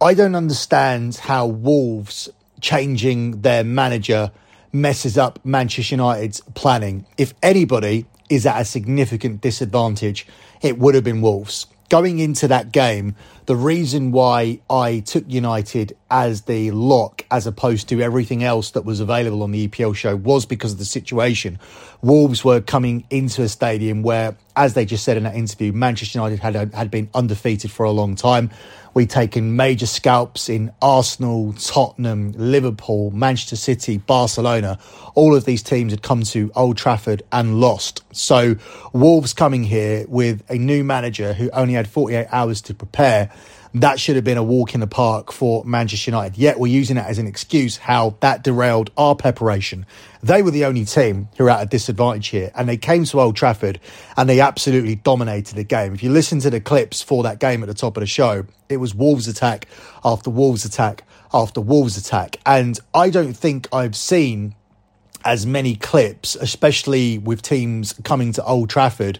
I 0.00 0.14
don't 0.14 0.34
understand 0.34 1.16
how 1.16 1.46
Wolves 1.46 2.28
changing 2.60 3.42
their 3.42 3.64
manager 3.64 4.30
messes 4.72 5.18
up 5.18 5.38
Manchester 5.44 5.94
United's 5.94 6.40
planning. 6.54 7.06
If 7.18 7.34
anybody 7.42 8.06
is 8.30 8.46
at 8.46 8.60
a 8.60 8.64
significant 8.64 9.40
disadvantage, 9.40 10.26
it 10.62 10.78
would 10.78 10.94
have 10.94 11.04
been 11.04 11.20
Wolves. 11.20 11.66
Going 11.90 12.18
into 12.18 12.48
that 12.48 12.72
game, 12.72 13.14
the 13.44 13.56
reason 13.56 14.12
why 14.12 14.60
I 14.70 15.00
took 15.00 15.24
United 15.28 15.94
as 16.12 16.42
the 16.42 16.70
lock 16.72 17.24
as 17.30 17.46
opposed 17.46 17.88
to 17.88 18.02
everything 18.02 18.44
else 18.44 18.72
that 18.72 18.84
was 18.84 19.00
available 19.00 19.42
on 19.42 19.50
the 19.50 19.66
EPL 19.66 19.96
show 19.96 20.14
was 20.14 20.44
because 20.44 20.72
of 20.72 20.78
the 20.78 20.84
situation. 20.84 21.58
Wolves 22.02 22.44
were 22.44 22.60
coming 22.60 23.04
into 23.08 23.42
a 23.42 23.48
stadium 23.48 24.02
where, 24.02 24.36
as 24.54 24.74
they 24.74 24.84
just 24.84 25.04
said 25.04 25.16
in 25.16 25.22
that 25.22 25.34
interview, 25.34 25.72
Manchester 25.72 26.18
United 26.18 26.38
had, 26.40 26.74
had 26.74 26.90
been 26.90 27.08
undefeated 27.14 27.70
for 27.70 27.84
a 27.84 27.90
long 27.90 28.14
time. 28.14 28.50
We'd 28.92 29.08
taken 29.08 29.56
major 29.56 29.86
scalps 29.86 30.50
in 30.50 30.70
Arsenal, 30.82 31.54
Tottenham, 31.54 32.32
Liverpool, 32.32 33.10
Manchester 33.12 33.56
City, 33.56 33.96
Barcelona. 33.96 34.78
All 35.14 35.34
of 35.34 35.46
these 35.46 35.62
teams 35.62 35.92
had 35.92 36.02
come 36.02 36.24
to 36.24 36.52
Old 36.54 36.76
Trafford 36.76 37.22
and 37.32 37.58
lost. 37.58 38.02
So 38.12 38.56
Wolves 38.92 39.32
coming 39.32 39.64
here 39.64 40.04
with 40.08 40.44
a 40.50 40.58
new 40.58 40.84
manager 40.84 41.32
who 41.32 41.48
only 41.52 41.72
had 41.72 41.88
48 41.88 42.26
hours 42.30 42.60
to 42.62 42.74
prepare 42.74 43.30
that 43.74 43.98
should 43.98 44.16
have 44.16 44.24
been 44.24 44.38
a 44.38 44.42
walk 44.42 44.74
in 44.74 44.80
the 44.80 44.86
park 44.86 45.32
for 45.32 45.64
Manchester 45.64 46.10
United. 46.10 46.36
Yet 46.36 46.58
we're 46.58 46.72
using 46.72 46.96
it 46.98 47.06
as 47.06 47.18
an 47.18 47.26
excuse 47.26 47.78
how 47.78 48.16
that 48.20 48.42
derailed 48.42 48.90
our 48.96 49.14
preparation. 49.14 49.86
They 50.22 50.42
were 50.42 50.50
the 50.50 50.66
only 50.66 50.84
team 50.84 51.28
who 51.36 51.44
were 51.44 51.50
at 51.50 51.62
a 51.62 51.66
disadvantage 51.66 52.28
here, 52.28 52.52
and 52.54 52.68
they 52.68 52.76
came 52.76 53.04
to 53.06 53.20
Old 53.20 53.34
Trafford 53.34 53.80
and 54.16 54.28
they 54.28 54.40
absolutely 54.40 54.96
dominated 54.96 55.56
the 55.56 55.64
game. 55.64 55.94
If 55.94 56.02
you 56.02 56.10
listen 56.10 56.38
to 56.40 56.50
the 56.50 56.60
clips 56.60 57.02
for 57.02 57.22
that 57.22 57.40
game 57.40 57.62
at 57.62 57.66
the 57.66 57.74
top 57.74 57.96
of 57.96 58.02
the 58.02 58.06
show, 58.06 58.44
it 58.68 58.76
was 58.76 58.94
Wolves 58.94 59.26
attack 59.26 59.66
after 60.04 60.28
Wolves 60.28 60.64
attack 60.64 61.04
after 61.32 61.60
Wolves 61.60 61.96
attack. 61.96 62.38
And 62.44 62.78
I 62.94 63.08
don't 63.08 63.34
think 63.34 63.68
I've 63.72 63.96
seen 63.96 64.54
as 65.24 65.46
many 65.46 65.76
clips, 65.76 66.34
especially 66.34 67.16
with 67.16 67.42
teams 67.42 67.94
coming 68.04 68.32
to 68.34 68.44
Old 68.44 68.68
Trafford, 68.68 69.18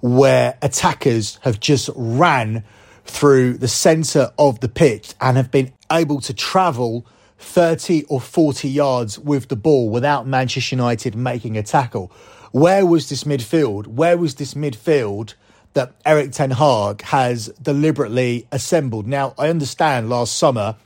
where 0.00 0.58
attackers 0.60 1.38
have 1.42 1.60
just 1.60 1.88
ran 1.94 2.64
through 3.04 3.58
the 3.58 3.68
centre 3.68 4.30
of 4.38 4.60
the 4.60 4.68
pitch 4.68 5.14
and 5.20 5.36
have 5.36 5.50
been 5.50 5.72
able 5.90 6.20
to 6.20 6.32
travel 6.32 7.06
30 7.38 8.04
or 8.04 8.20
40 8.20 8.68
yards 8.68 9.18
with 9.18 9.48
the 9.48 9.56
ball 9.56 9.90
without 9.90 10.26
Manchester 10.26 10.76
United 10.76 11.14
making 11.14 11.58
a 11.58 11.62
tackle. 11.62 12.12
Where 12.52 12.86
was 12.86 13.08
this 13.08 13.24
midfield? 13.24 13.86
Where 13.86 14.16
was 14.16 14.36
this 14.36 14.54
midfield 14.54 15.34
that 15.74 15.92
Erik 16.04 16.32
Ten 16.32 16.50
Hag 16.52 17.02
has 17.02 17.48
deliberately 17.60 18.46
assembled? 18.52 19.06
Now, 19.06 19.34
I 19.38 19.48
understand 19.48 20.08
last 20.08 20.38
summer 20.38 20.76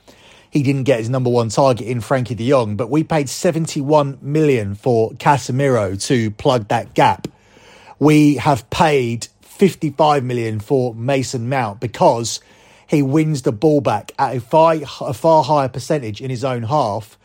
he 0.49 0.63
didn't 0.63 0.83
get 0.83 0.99
his 0.99 1.09
number 1.09 1.29
one 1.29 1.49
target 1.49 1.87
in 1.87 1.99
Frenkie 1.99 2.35
de 2.35 2.49
Jong, 2.49 2.75
but 2.75 2.89
we 2.89 3.03
paid 3.03 3.29
71 3.29 4.17
million 4.21 4.75
for 4.75 5.11
Casemiro 5.11 6.01
to 6.07 6.31
plug 6.31 6.69
that 6.69 6.93
gap. 6.93 7.27
We 7.99 8.35
have 8.35 8.69
paid 8.69 9.27
55 9.57 10.23
million 10.23 10.59
for 10.59 10.93
Mason 10.93 11.49
Mount 11.49 11.79
because 11.79 12.39
he 12.85 13.01
wins 13.01 13.41
the 13.41 13.51
ball 13.51 13.81
back 13.81 14.11
at 14.19 14.35
a 14.35 14.39
far, 14.39 14.75
a 15.01 15.13
far 15.13 15.43
higher 15.43 15.67
percentage 15.67 16.21
in 16.21 16.29
his 16.29 16.43
own 16.43 16.63
half 16.63 17.17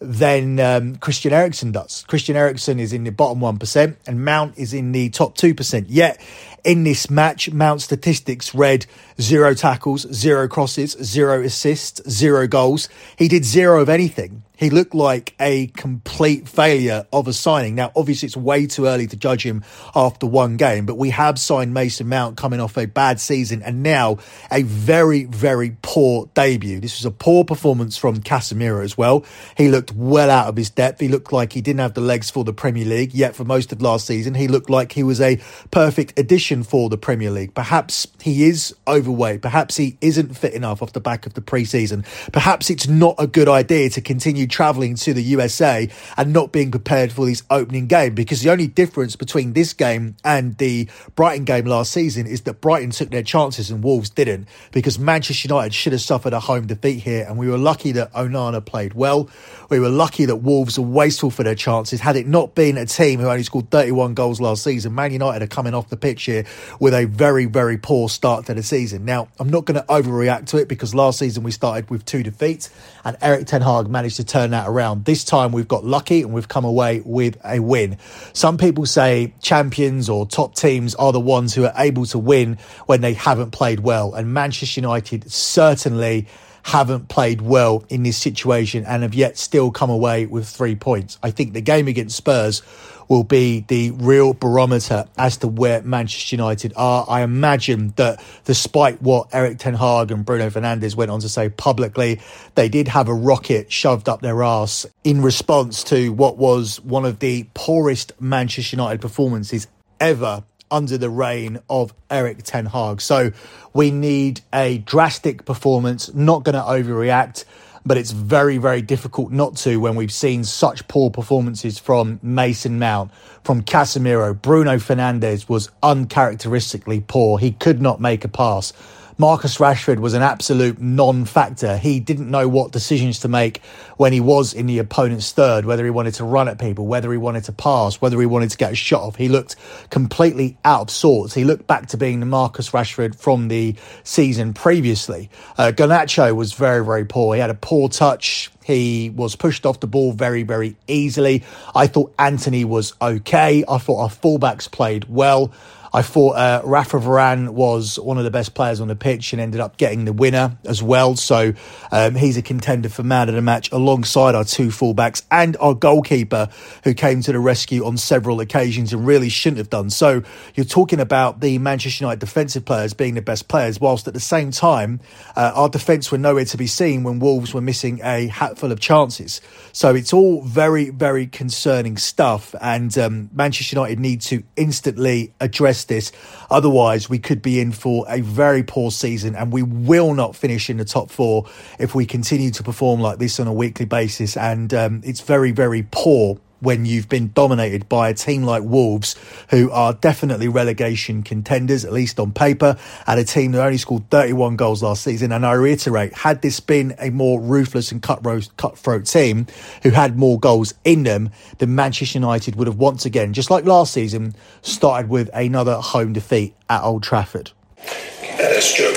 than 0.00 0.60
um, 0.60 0.96
Christian 0.96 1.32
Eriksen 1.32 1.72
does. 1.72 2.04
Christian 2.06 2.36
Eriksen 2.36 2.78
is 2.78 2.92
in 2.92 3.04
the 3.04 3.10
bottom 3.10 3.40
1% 3.40 3.96
and 4.06 4.24
Mount 4.24 4.56
is 4.58 4.74
in 4.74 4.92
the 4.92 5.08
top 5.08 5.36
2%. 5.36 5.86
Yet 5.88 6.20
in 6.62 6.84
this 6.84 7.08
match, 7.08 7.50
Mount 7.50 7.80
statistics 7.80 8.54
read 8.54 8.84
zero 9.18 9.54
tackles, 9.54 10.06
zero 10.12 10.46
crosses, 10.46 10.92
zero 11.02 11.42
assists, 11.42 12.02
zero 12.08 12.46
goals. 12.46 12.90
He 13.16 13.28
did 13.28 13.44
zero 13.44 13.80
of 13.80 13.88
anything 13.88 14.44
he 14.58 14.70
looked 14.70 14.94
like 14.94 15.34
a 15.40 15.68
complete 15.68 16.48
failure 16.48 17.06
of 17.12 17.28
a 17.28 17.32
signing. 17.32 17.76
Now, 17.76 17.92
obviously, 17.94 18.26
it's 18.26 18.36
way 18.36 18.66
too 18.66 18.86
early 18.86 19.06
to 19.06 19.16
judge 19.16 19.44
him 19.44 19.62
after 19.94 20.26
one 20.26 20.56
game, 20.56 20.84
but 20.84 20.98
we 20.98 21.10
have 21.10 21.38
signed 21.38 21.72
Mason 21.72 22.08
Mount 22.08 22.36
coming 22.36 22.58
off 22.58 22.76
a 22.76 22.86
bad 22.86 23.20
season 23.20 23.62
and 23.62 23.84
now 23.84 24.18
a 24.50 24.62
very, 24.62 25.24
very 25.24 25.76
poor 25.82 26.28
debut. 26.34 26.80
This 26.80 26.98
was 26.98 27.04
a 27.04 27.12
poor 27.12 27.44
performance 27.44 27.96
from 27.96 28.20
Casemiro 28.20 28.82
as 28.82 28.98
well. 28.98 29.24
He 29.56 29.68
looked 29.68 29.92
well 29.92 30.28
out 30.28 30.48
of 30.48 30.56
his 30.56 30.70
depth. 30.70 31.00
He 31.00 31.06
looked 31.06 31.32
like 31.32 31.52
he 31.52 31.60
didn't 31.60 31.80
have 31.80 31.94
the 31.94 32.00
legs 32.00 32.28
for 32.28 32.42
the 32.42 32.52
Premier 32.52 32.84
League, 32.84 33.14
yet 33.14 33.36
for 33.36 33.44
most 33.44 33.70
of 33.70 33.80
last 33.80 34.06
season, 34.06 34.34
he 34.34 34.48
looked 34.48 34.68
like 34.68 34.90
he 34.90 35.04
was 35.04 35.20
a 35.20 35.40
perfect 35.70 36.18
addition 36.18 36.64
for 36.64 36.88
the 36.88 36.98
Premier 36.98 37.30
League. 37.30 37.54
Perhaps 37.54 38.08
he 38.20 38.48
is 38.48 38.74
overweight. 38.88 39.40
Perhaps 39.40 39.76
he 39.76 39.96
isn't 40.00 40.36
fit 40.36 40.52
enough 40.52 40.82
off 40.82 40.92
the 40.92 41.00
back 41.00 41.26
of 41.26 41.34
the 41.34 41.40
preseason. 41.40 42.04
Perhaps 42.32 42.70
it's 42.70 42.88
not 42.88 43.14
a 43.18 43.28
good 43.28 43.48
idea 43.48 43.88
to 43.90 44.00
continue 44.00 44.47
travelling 44.48 44.94
to 44.96 45.14
the 45.14 45.22
USA 45.22 45.88
and 46.16 46.32
not 46.32 46.52
being 46.52 46.70
prepared 46.70 47.12
for 47.12 47.26
this 47.26 47.42
opening 47.50 47.86
game 47.86 48.14
because 48.14 48.42
the 48.42 48.50
only 48.50 48.66
difference 48.66 49.16
between 49.16 49.52
this 49.52 49.72
game 49.72 50.16
and 50.24 50.56
the 50.58 50.88
Brighton 51.14 51.44
game 51.44 51.66
last 51.66 51.92
season 51.92 52.26
is 52.26 52.42
that 52.42 52.60
Brighton 52.60 52.90
took 52.90 53.10
their 53.10 53.22
chances 53.22 53.70
and 53.70 53.82
Wolves 53.82 54.10
didn't 54.10 54.48
because 54.72 54.98
Manchester 54.98 55.48
United 55.48 55.74
should 55.74 55.92
have 55.92 56.02
suffered 56.02 56.32
a 56.32 56.40
home 56.40 56.66
defeat 56.66 57.02
here 57.02 57.24
and 57.28 57.38
we 57.38 57.48
were 57.48 57.58
lucky 57.58 57.92
that 57.92 58.12
Onana 58.12 58.64
played 58.64 58.94
well. 58.94 59.28
We 59.70 59.80
were 59.80 59.90
lucky 59.90 60.24
that 60.24 60.36
Wolves 60.36 60.78
were 60.78 60.86
wasteful 60.86 61.30
for 61.30 61.42
their 61.42 61.54
chances. 61.54 62.00
Had 62.00 62.16
it 62.16 62.26
not 62.26 62.54
been 62.54 62.78
a 62.78 62.86
team 62.86 63.20
who 63.20 63.28
only 63.28 63.42
scored 63.42 63.70
31 63.70 64.14
goals 64.14 64.40
last 64.40 64.64
season, 64.64 64.94
Man 64.94 65.12
United 65.12 65.42
are 65.42 65.46
coming 65.46 65.74
off 65.74 65.88
the 65.88 65.96
pitch 65.96 66.24
here 66.24 66.44
with 66.80 66.94
a 66.94 67.04
very, 67.04 67.44
very 67.44 67.76
poor 67.76 68.08
start 68.08 68.46
to 68.46 68.54
the 68.54 68.62
season. 68.62 69.04
Now, 69.04 69.28
I'm 69.38 69.50
not 69.50 69.64
going 69.64 69.80
to 69.80 69.86
overreact 69.86 70.46
to 70.46 70.58
it 70.58 70.68
because 70.68 70.94
last 70.94 71.18
season 71.18 71.42
we 71.42 71.50
started 71.50 71.90
with 71.90 72.04
two 72.04 72.22
defeats 72.22 72.70
and 73.04 73.16
Erik 73.20 73.46
Ten 73.46 73.62
Hag 73.62 73.88
managed 73.88 74.16
to 74.16 74.24
turn 74.24 74.37
turn 74.38 74.50
that 74.52 74.68
around. 74.68 75.04
This 75.04 75.24
time 75.24 75.50
we've 75.50 75.66
got 75.66 75.84
lucky 75.84 76.22
and 76.22 76.32
we've 76.32 76.46
come 76.46 76.64
away 76.64 77.02
with 77.04 77.36
a 77.44 77.58
win. 77.58 77.98
Some 78.32 78.56
people 78.56 78.86
say 78.86 79.34
champions 79.42 80.08
or 80.08 80.26
top 80.26 80.54
teams 80.54 80.94
are 80.94 81.12
the 81.12 81.18
ones 81.18 81.54
who 81.54 81.64
are 81.64 81.72
able 81.76 82.06
to 82.06 82.18
win 82.20 82.56
when 82.86 83.00
they 83.00 83.14
haven't 83.14 83.50
played 83.50 83.80
well. 83.80 84.14
And 84.14 84.32
Manchester 84.32 84.80
United 84.80 85.28
certainly 85.30 86.28
haven't 86.62 87.08
played 87.08 87.40
well 87.40 87.84
in 87.88 88.04
this 88.04 88.16
situation 88.16 88.84
and 88.84 89.02
have 89.02 89.14
yet 89.14 89.38
still 89.38 89.72
come 89.72 89.90
away 89.90 90.26
with 90.26 90.48
three 90.48 90.76
points. 90.76 91.18
I 91.20 91.32
think 91.32 91.52
the 91.52 91.60
game 91.60 91.88
against 91.88 92.16
Spurs 92.16 92.62
will 93.08 93.24
be 93.24 93.64
the 93.68 93.90
real 93.92 94.34
barometer 94.34 95.06
as 95.16 95.38
to 95.38 95.48
where 95.48 95.82
Manchester 95.82 96.36
United 96.36 96.72
are. 96.76 97.04
I 97.08 97.22
imagine 97.22 97.92
that 97.96 98.22
despite 98.44 99.00
what 99.02 99.34
Erik 99.34 99.58
Ten 99.58 99.74
Hag 99.74 100.10
and 100.10 100.24
Bruno 100.24 100.50
Fernandes 100.50 100.94
went 100.94 101.10
on 101.10 101.20
to 101.20 101.28
say 101.28 101.48
publicly, 101.48 102.20
they 102.54 102.68
did 102.68 102.88
have 102.88 103.08
a 103.08 103.14
rocket 103.14 103.72
shoved 103.72 104.08
up 104.08 104.20
their 104.20 104.42
arse 104.42 104.86
in 105.04 105.22
response 105.22 105.82
to 105.84 106.12
what 106.12 106.36
was 106.36 106.80
one 106.80 107.04
of 107.04 107.18
the 107.18 107.46
poorest 107.54 108.12
Manchester 108.20 108.76
United 108.76 109.00
performances 109.00 109.66
ever 110.00 110.44
under 110.70 110.98
the 110.98 111.10
reign 111.10 111.58
of 111.70 111.94
Erik 112.10 112.42
Ten 112.42 112.66
Hag. 112.66 113.00
So 113.00 113.32
we 113.72 113.90
need 113.90 114.42
a 114.52 114.78
drastic 114.78 115.44
performance, 115.44 116.12
not 116.14 116.44
going 116.44 116.54
to 116.54 116.60
overreact 116.60 117.44
but 117.84 117.96
it's 117.96 118.10
very, 118.10 118.58
very 118.58 118.82
difficult 118.82 119.32
not 119.32 119.56
to 119.56 119.78
when 119.78 119.94
we've 119.94 120.12
seen 120.12 120.44
such 120.44 120.86
poor 120.88 121.10
performances 121.10 121.78
from 121.78 122.18
Mason 122.22 122.78
Mount, 122.78 123.10
from 123.44 123.62
Casemiro. 123.62 124.40
Bruno 124.40 124.76
Fernandes 124.76 125.48
was 125.48 125.70
uncharacteristically 125.82 127.00
poor. 127.00 127.38
He 127.38 127.52
could 127.52 127.80
not 127.80 128.00
make 128.00 128.24
a 128.24 128.28
pass. 128.28 128.72
Marcus 129.20 129.58
Rashford 129.58 129.98
was 129.98 130.14
an 130.14 130.22
absolute 130.22 130.80
non 130.80 131.24
factor. 131.24 131.76
He 131.76 131.98
didn't 131.98 132.30
know 132.30 132.46
what 132.46 132.70
decisions 132.70 133.18
to 133.20 133.28
make 133.28 133.60
when 133.96 134.12
he 134.12 134.20
was 134.20 134.54
in 134.54 134.66
the 134.66 134.78
opponent's 134.78 135.32
third, 135.32 135.64
whether 135.64 135.82
he 135.82 135.90
wanted 135.90 136.14
to 136.14 136.24
run 136.24 136.46
at 136.46 136.60
people, 136.60 136.86
whether 136.86 137.10
he 137.10 137.18
wanted 137.18 137.42
to 137.44 137.52
pass, 137.52 138.00
whether 138.00 138.20
he 138.20 138.26
wanted 138.26 138.50
to 138.50 138.56
get 138.56 138.70
a 138.70 138.76
shot 138.76 139.02
off. 139.02 139.16
He 139.16 139.28
looked 139.28 139.56
completely 139.90 140.56
out 140.64 140.82
of 140.82 140.90
sorts. 140.90 141.34
He 141.34 141.42
looked 141.42 141.66
back 141.66 141.88
to 141.88 141.96
being 141.96 142.20
the 142.20 142.26
Marcus 142.26 142.70
Rashford 142.70 143.16
from 143.16 143.48
the 143.48 143.74
season 144.04 144.54
previously. 144.54 145.30
Uh, 145.56 145.72
was 145.76 146.52
very, 146.52 146.84
very 146.84 147.04
poor. 147.04 147.34
He 147.34 147.40
had 147.40 147.50
a 147.50 147.54
poor 147.54 147.88
touch. 147.88 148.52
He 148.64 149.10
was 149.10 149.34
pushed 149.34 149.66
off 149.66 149.80
the 149.80 149.88
ball 149.88 150.12
very, 150.12 150.44
very 150.44 150.76
easily. 150.86 151.42
I 151.74 151.88
thought 151.88 152.14
Antony 152.20 152.64
was 152.64 152.92
okay. 153.02 153.64
I 153.68 153.78
thought 153.78 154.00
our 154.00 154.10
fullbacks 154.10 154.70
played 154.70 155.06
well. 155.08 155.52
I 155.92 156.02
thought 156.02 156.32
uh, 156.32 156.62
Rafa 156.64 156.98
Varane 156.98 157.50
was 157.50 157.98
one 157.98 158.18
of 158.18 158.24
the 158.24 158.30
best 158.30 158.54
players 158.54 158.80
on 158.80 158.88
the 158.88 158.96
pitch 158.96 159.32
and 159.32 159.40
ended 159.40 159.60
up 159.60 159.76
getting 159.76 160.04
the 160.04 160.12
winner 160.12 160.58
as 160.64 160.82
well. 160.82 161.16
So 161.16 161.54
um, 161.90 162.14
he's 162.14 162.36
a 162.36 162.42
contender 162.42 162.88
for 162.88 163.02
man 163.02 163.28
of 163.28 163.34
the 163.34 163.42
match 163.42 163.70
alongside 163.72 164.34
our 164.34 164.44
two 164.44 164.68
fullbacks 164.68 165.22
and 165.30 165.56
our 165.58 165.74
goalkeeper 165.74 166.48
who 166.84 166.94
came 166.94 167.22
to 167.22 167.32
the 167.32 167.38
rescue 167.38 167.84
on 167.84 167.96
several 167.96 168.40
occasions 168.40 168.92
and 168.92 169.06
really 169.06 169.28
shouldn't 169.28 169.58
have 169.58 169.70
done. 169.70 169.90
So 169.90 170.22
you're 170.54 170.66
talking 170.66 171.00
about 171.00 171.40
the 171.40 171.58
Manchester 171.58 172.04
United 172.04 172.20
defensive 172.20 172.64
players 172.64 172.94
being 172.94 173.14
the 173.14 173.22
best 173.22 173.48
players, 173.48 173.80
whilst 173.80 174.06
at 174.08 174.14
the 174.14 174.20
same 174.20 174.50
time 174.50 175.00
uh, 175.36 175.52
our 175.54 175.68
defence 175.68 176.12
were 176.12 176.18
nowhere 176.18 176.44
to 176.44 176.56
be 176.56 176.66
seen 176.66 177.02
when 177.02 177.18
Wolves 177.18 177.54
were 177.54 177.60
missing 177.60 178.00
a 178.02 178.26
hatful 178.26 178.72
of 178.72 178.80
chances. 178.80 179.40
So 179.72 179.94
it's 179.94 180.12
all 180.12 180.42
very, 180.42 180.90
very 180.90 181.26
concerning 181.26 181.96
stuff. 181.96 182.54
And 182.60 182.96
um, 182.98 183.30
Manchester 183.32 183.76
United 183.76 183.98
need 183.98 184.20
to 184.22 184.42
instantly 184.56 185.32
address 185.40 185.77
this. 185.84 186.12
Otherwise, 186.50 187.08
we 187.08 187.18
could 187.18 187.42
be 187.42 187.60
in 187.60 187.72
for 187.72 188.04
a 188.08 188.20
very 188.20 188.62
poor 188.62 188.90
season 188.90 189.34
and 189.34 189.52
we 189.52 189.62
will 189.62 190.14
not 190.14 190.34
finish 190.36 190.68
in 190.70 190.76
the 190.76 190.84
top 190.84 191.10
four 191.10 191.46
if 191.78 191.94
we 191.94 192.06
continue 192.06 192.50
to 192.50 192.62
perform 192.62 193.00
like 193.00 193.18
this 193.18 193.38
on 193.38 193.46
a 193.46 193.52
weekly 193.52 193.86
basis. 193.86 194.36
And 194.36 194.72
um, 194.74 195.02
it's 195.04 195.20
very, 195.20 195.52
very 195.52 195.86
poor 195.90 196.38
when 196.60 196.84
you've 196.84 197.08
been 197.08 197.32
dominated 197.32 197.88
by 197.88 198.08
a 198.08 198.14
team 198.14 198.42
like 198.42 198.62
Wolves, 198.62 199.16
who 199.50 199.70
are 199.70 199.92
definitely 199.92 200.48
relegation 200.48 201.22
contenders, 201.22 201.84
at 201.84 201.92
least 201.92 202.18
on 202.18 202.32
paper, 202.32 202.76
and 203.06 203.20
a 203.20 203.24
team 203.24 203.52
that 203.52 203.62
only 203.62 203.78
scored 203.78 204.08
31 204.10 204.56
goals 204.56 204.82
last 204.82 205.02
season. 205.02 205.32
And 205.32 205.46
I 205.46 205.52
reiterate, 205.52 206.14
had 206.14 206.42
this 206.42 206.60
been 206.60 206.94
a 206.98 207.10
more 207.10 207.40
ruthless 207.40 207.92
and 207.92 208.02
cutthroat, 208.02 208.48
cutthroat 208.56 209.06
team 209.06 209.46
who 209.82 209.90
had 209.90 210.16
more 210.16 210.38
goals 210.38 210.74
in 210.84 211.04
them, 211.04 211.30
then 211.58 211.74
Manchester 211.74 212.18
United 212.18 212.56
would 212.56 212.66
have 212.66 212.78
once 212.78 213.04
again, 213.04 213.32
just 213.32 213.50
like 213.50 213.64
last 213.64 213.92
season, 213.92 214.34
started 214.62 215.08
with 215.08 215.30
another 215.34 215.76
home 215.76 216.12
defeat 216.12 216.54
at 216.68 216.82
Old 216.82 217.02
Trafford. 217.02 217.52
Uh, 217.78 218.60
Stuart 218.60 218.96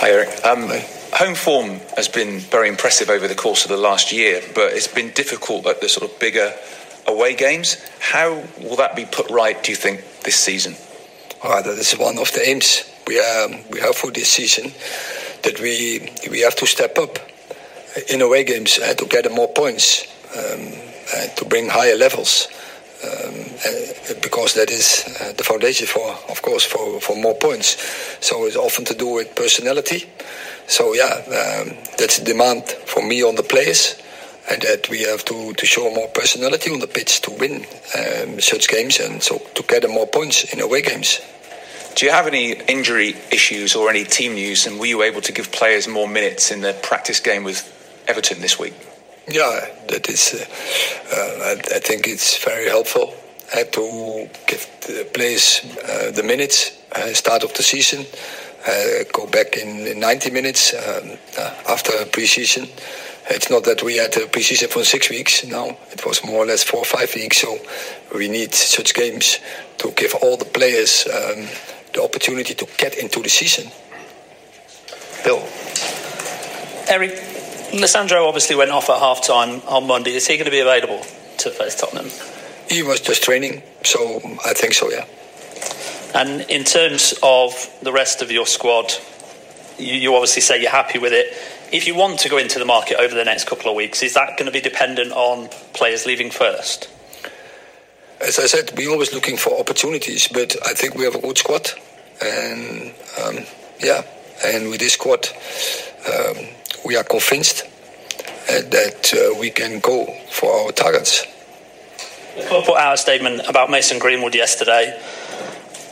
Hi, 0.00 0.10
Erik. 0.10 0.44
Um, 0.44 0.68
home 1.14 1.34
form 1.34 1.80
has 1.96 2.08
been 2.08 2.40
very 2.40 2.68
impressive 2.68 3.08
over 3.08 3.28
the 3.28 3.34
course 3.34 3.64
of 3.64 3.70
the 3.70 3.76
last 3.76 4.12
year, 4.12 4.42
but 4.54 4.72
it's 4.72 4.88
been 4.88 5.10
difficult 5.12 5.66
at 5.66 5.80
the 5.80 5.88
sort 5.88 6.10
of 6.10 6.18
bigger 6.18 6.52
away 7.06 7.34
games. 7.34 7.76
How 8.00 8.42
will 8.60 8.76
that 8.76 8.96
be 8.96 9.04
put 9.04 9.30
right, 9.30 9.62
do 9.62 9.70
you 9.70 9.76
think, 9.76 10.04
this 10.24 10.36
season? 10.36 10.74
Oh, 11.42 11.62
that 11.62 11.78
is 11.78 11.92
one 11.92 12.18
of 12.18 12.32
the 12.32 12.48
aims 12.48 12.90
we, 13.06 13.20
um, 13.20 13.60
we 13.70 13.80
have 13.80 13.94
for 13.94 14.10
this 14.10 14.28
season, 14.28 14.72
that 15.42 15.60
we, 15.60 16.10
we 16.30 16.40
have 16.40 16.56
to 16.56 16.66
step 16.66 16.98
up 16.98 17.18
in 18.10 18.20
away 18.20 18.44
games 18.44 18.78
uh, 18.78 18.94
to 18.94 19.06
get 19.06 19.30
more 19.30 19.48
points, 19.48 20.06
um, 20.36 20.72
uh, 21.14 21.26
to 21.36 21.44
bring 21.44 21.68
higher 21.68 21.96
levels. 21.96 22.48
Um, 23.04 23.34
uh, 23.66 24.14
because 24.22 24.54
that 24.54 24.70
is 24.70 25.04
uh, 25.20 25.32
the 25.36 25.44
foundation 25.44 25.86
for, 25.86 26.16
of 26.30 26.40
course, 26.40 26.64
for, 26.64 27.00
for 27.00 27.16
more 27.16 27.34
points. 27.34 27.76
So 28.20 28.46
it's 28.46 28.56
often 28.56 28.84
to 28.86 28.94
do 28.94 29.12
with 29.12 29.34
personality, 29.34 30.08
so 30.66 30.94
yeah, 30.94 31.20
um, 31.26 31.76
that's 31.98 32.18
a 32.18 32.24
demand 32.24 32.64
for 32.86 33.06
me 33.06 33.22
on 33.22 33.34
the 33.34 33.42
players, 33.42 34.00
and 34.50 34.62
that 34.62 34.88
we 34.88 35.02
have 35.02 35.24
to, 35.26 35.52
to 35.52 35.66
show 35.66 35.92
more 35.94 36.08
personality 36.08 36.70
on 36.70 36.80
the 36.80 36.86
pitch 36.86 37.20
to 37.22 37.30
win 37.32 37.66
um, 37.98 38.40
such 38.40 38.68
games, 38.68 38.98
and 39.00 39.22
so 39.22 39.38
to 39.54 39.62
get 39.64 39.88
more 39.90 40.06
points 40.06 40.44
in 40.52 40.60
away 40.60 40.82
games. 40.82 41.20
Do 41.94 42.06
you 42.06 42.12
have 42.12 42.26
any 42.26 42.52
injury 42.52 43.14
issues 43.30 43.76
or 43.76 43.90
any 43.90 44.04
team 44.04 44.34
news? 44.34 44.66
And 44.66 44.80
were 44.80 44.86
you 44.86 45.02
able 45.02 45.20
to 45.20 45.32
give 45.32 45.52
players 45.52 45.86
more 45.86 46.08
minutes 46.08 46.50
in 46.50 46.60
the 46.60 46.72
practice 46.82 47.20
game 47.20 47.44
with 47.44 47.62
Everton 48.08 48.40
this 48.40 48.58
week? 48.58 48.74
Yeah, 49.28 49.68
that 49.88 50.08
is. 50.08 50.34
Uh, 50.34 51.16
uh, 51.16 51.44
I, 51.44 51.76
I, 51.76 51.78
think 51.78 52.06
it's 52.06 52.42
very 52.44 52.68
helpful 52.68 53.14
uh, 53.54 53.64
to 53.64 54.28
give 54.46 54.66
the 54.86 55.08
players 55.14 55.62
uh, 55.88 56.10
the 56.10 56.22
minutes 56.22 56.78
uh, 56.94 57.12
start 57.14 57.42
of 57.42 57.54
the 57.54 57.62
season 57.62 58.04
uh, 58.66 59.04
go 59.12 59.26
back 59.26 59.56
in, 59.56 59.86
in 59.86 60.00
90 60.00 60.30
minutes 60.30 60.74
um, 60.74 61.18
after 61.68 61.92
pre-season. 62.06 62.68
It's 63.30 63.50
not 63.50 63.64
that 63.64 63.82
we 63.82 63.96
had 63.96 64.16
a 64.16 64.26
pre-season 64.26 64.68
for 64.68 64.84
six 64.84 65.08
weeks. 65.08 65.44
No, 65.46 65.76
it 65.90 66.04
was 66.04 66.24
more 66.24 66.44
or 66.44 66.46
less 66.46 66.62
four 66.62 66.80
or 66.80 66.84
five 66.84 67.14
weeks. 67.14 67.38
So 67.38 67.58
we 68.14 68.28
need 68.28 68.54
such 68.54 68.94
games 68.94 69.38
to 69.78 69.90
give 69.92 70.14
all 70.22 70.36
the 70.36 70.44
players 70.44 71.06
um, 71.06 71.46
the 71.94 72.02
opportunity 72.02 72.54
to 72.54 72.66
get 72.76 72.96
into 72.96 73.22
the 73.22 73.30
season. 73.30 73.70
Bill. 75.24 75.42
Erik, 76.86 77.33
Lisandro 77.78 78.26
obviously 78.26 78.56
went 78.56 78.70
off 78.70 78.90
at 78.90 78.98
half 78.98 79.22
time 79.22 79.60
on 79.66 79.86
Monday. 79.86 80.14
Is 80.14 80.26
he 80.26 80.36
going 80.36 80.46
to 80.46 80.50
be 80.50 80.60
available 80.60 81.00
to 81.38 81.50
face 81.50 81.74
Tottenham? 81.74 82.10
He 82.68 82.82
was 82.82 83.00
just 83.00 83.22
training, 83.22 83.62
so 83.82 84.20
I 84.44 84.52
think 84.54 84.74
so, 84.74 84.90
yeah. 84.90 85.06
And 86.14 86.42
in 86.50 86.64
terms 86.64 87.14
of 87.22 87.54
the 87.82 87.92
rest 87.92 88.22
of 88.22 88.30
your 88.30 88.46
squad, 88.46 88.92
you, 89.78 89.94
you, 89.94 90.14
obviously 90.14 90.42
say 90.42 90.60
you're 90.60 90.70
happy 90.70 90.98
with 90.98 91.12
it. 91.12 91.26
If 91.72 91.86
you 91.86 91.94
want 91.94 92.20
to 92.20 92.28
go 92.28 92.38
into 92.38 92.58
the 92.58 92.64
market 92.64 92.98
over 93.00 93.14
the 93.14 93.24
next 93.24 93.48
couple 93.48 93.68
of 93.70 93.76
weeks, 93.76 94.02
is 94.02 94.14
that 94.14 94.38
going 94.38 94.46
to 94.46 94.52
be 94.52 94.60
dependent 94.60 95.12
on 95.12 95.48
players 95.72 96.06
leaving 96.06 96.30
first? 96.30 96.88
As 98.20 98.38
I 98.38 98.46
said, 98.46 98.72
we're 98.76 98.90
always 98.90 99.12
looking 99.12 99.36
for 99.36 99.58
opportunities, 99.58 100.28
but 100.28 100.56
I 100.64 100.72
think 100.72 100.94
we 100.94 101.04
have 101.04 101.16
a 101.16 101.20
good 101.20 101.36
squad, 101.36 101.68
and 102.22 102.94
um, 103.22 103.38
yeah, 103.80 104.02
and 104.44 104.70
with 104.70 104.80
this 104.80 104.92
squad, 104.92 105.28
um, 106.06 106.46
we 106.84 106.96
are 106.96 107.04
convinced 107.04 107.64
uh, 108.48 108.60
that 108.70 109.12
uh, 109.14 109.38
we 109.40 109.50
can 109.50 109.80
go 109.80 110.06
for 110.30 110.52
our 110.52 110.72
targets. 110.72 111.26
Club 112.48 112.64
put 112.64 112.76
out 112.76 112.94
a 112.94 112.96
statement 112.96 113.42
about 113.48 113.70
Mason 113.70 113.98
Greenwood 113.98 114.34
yesterday 114.34 115.00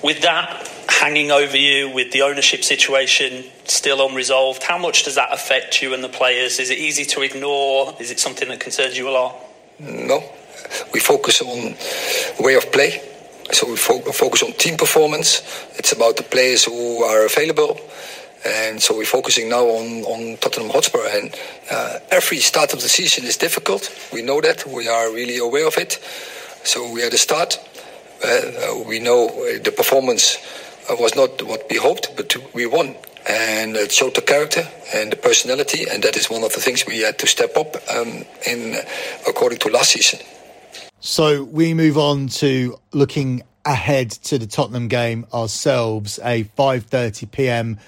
with 0.02 0.20
that 0.22 0.68
hanging 0.88 1.30
over 1.30 1.56
you, 1.56 1.90
with 1.90 2.12
the 2.12 2.22
ownership 2.22 2.62
situation 2.62 3.44
still 3.64 4.06
unresolved, 4.06 4.62
how 4.62 4.78
much 4.78 5.04
does 5.04 5.14
that 5.14 5.32
affect 5.32 5.82
you 5.82 5.94
and 5.94 6.04
the 6.04 6.08
players? 6.08 6.58
Is 6.58 6.70
it 6.70 6.78
easy 6.78 7.04
to 7.06 7.22
ignore? 7.22 7.94
Is 7.98 8.10
it 8.10 8.20
something 8.20 8.48
that 8.48 8.60
concerns 8.60 8.96
you 8.96 9.08
a 9.08 9.10
lot? 9.10 9.34
No. 9.78 10.22
We 10.92 11.00
focus 11.00 11.42
on 11.42 11.74
way 12.38 12.54
of 12.54 12.70
play. 12.72 13.02
So 13.50 13.68
we 13.68 13.76
fo- 13.76 14.00
focus 14.12 14.42
on 14.42 14.52
team 14.52 14.76
performance. 14.76 15.42
It's 15.76 15.92
about 15.92 16.16
the 16.16 16.22
players 16.22 16.64
who 16.64 17.02
are 17.02 17.26
available. 17.26 17.80
And 18.44 18.82
so 18.82 18.96
we're 18.96 19.04
focusing 19.04 19.48
now 19.48 19.64
on, 19.64 20.02
on 20.04 20.36
Tottenham 20.38 20.70
Hotspur. 20.70 21.06
And 21.10 21.34
uh, 21.70 21.98
every 22.10 22.38
start 22.38 22.72
of 22.72 22.82
the 22.82 22.88
season 22.88 23.24
is 23.24 23.36
difficult. 23.36 23.90
We 24.12 24.22
know 24.22 24.40
that. 24.40 24.66
We 24.66 24.88
are 24.88 25.12
really 25.12 25.38
aware 25.38 25.66
of 25.66 25.76
it. 25.78 25.98
So 26.64 26.92
we 26.92 27.02
had 27.02 27.12
a 27.12 27.18
start. 27.18 27.58
Uh, 28.24 28.82
we 28.86 28.98
know 28.98 29.28
the 29.58 29.72
performance 29.72 30.38
was 30.90 31.14
not 31.14 31.42
what 31.42 31.66
we 31.70 31.76
hoped, 31.76 32.16
but 32.16 32.36
we 32.54 32.66
won. 32.66 32.96
and 33.28 33.76
it 33.76 33.92
showed 33.92 34.14
the 34.14 34.20
character 34.22 34.68
and 34.94 35.12
the 35.12 35.16
personality, 35.16 35.86
and 35.90 36.02
that 36.02 36.16
is 36.16 36.28
one 36.28 36.42
of 36.42 36.52
the 36.54 36.60
things 36.60 36.86
we 36.86 37.00
had 37.00 37.18
to 37.18 37.26
step 37.26 37.56
up 37.56 37.76
um, 37.94 38.24
in 38.46 38.76
according 39.28 39.58
to 39.58 39.68
last 39.68 39.92
season. 39.92 40.18
So 41.00 41.44
we 41.44 41.74
move 41.74 41.98
on 41.98 42.28
to 42.28 42.78
looking 42.92 43.42
ahead 43.64 44.10
to 44.10 44.38
the 44.38 44.46
Tottenham 44.46 44.88
game 44.88 45.26
ourselves, 45.32 46.18
a 46.22 46.44
5:30 46.44 47.30
p.m. 47.30 47.78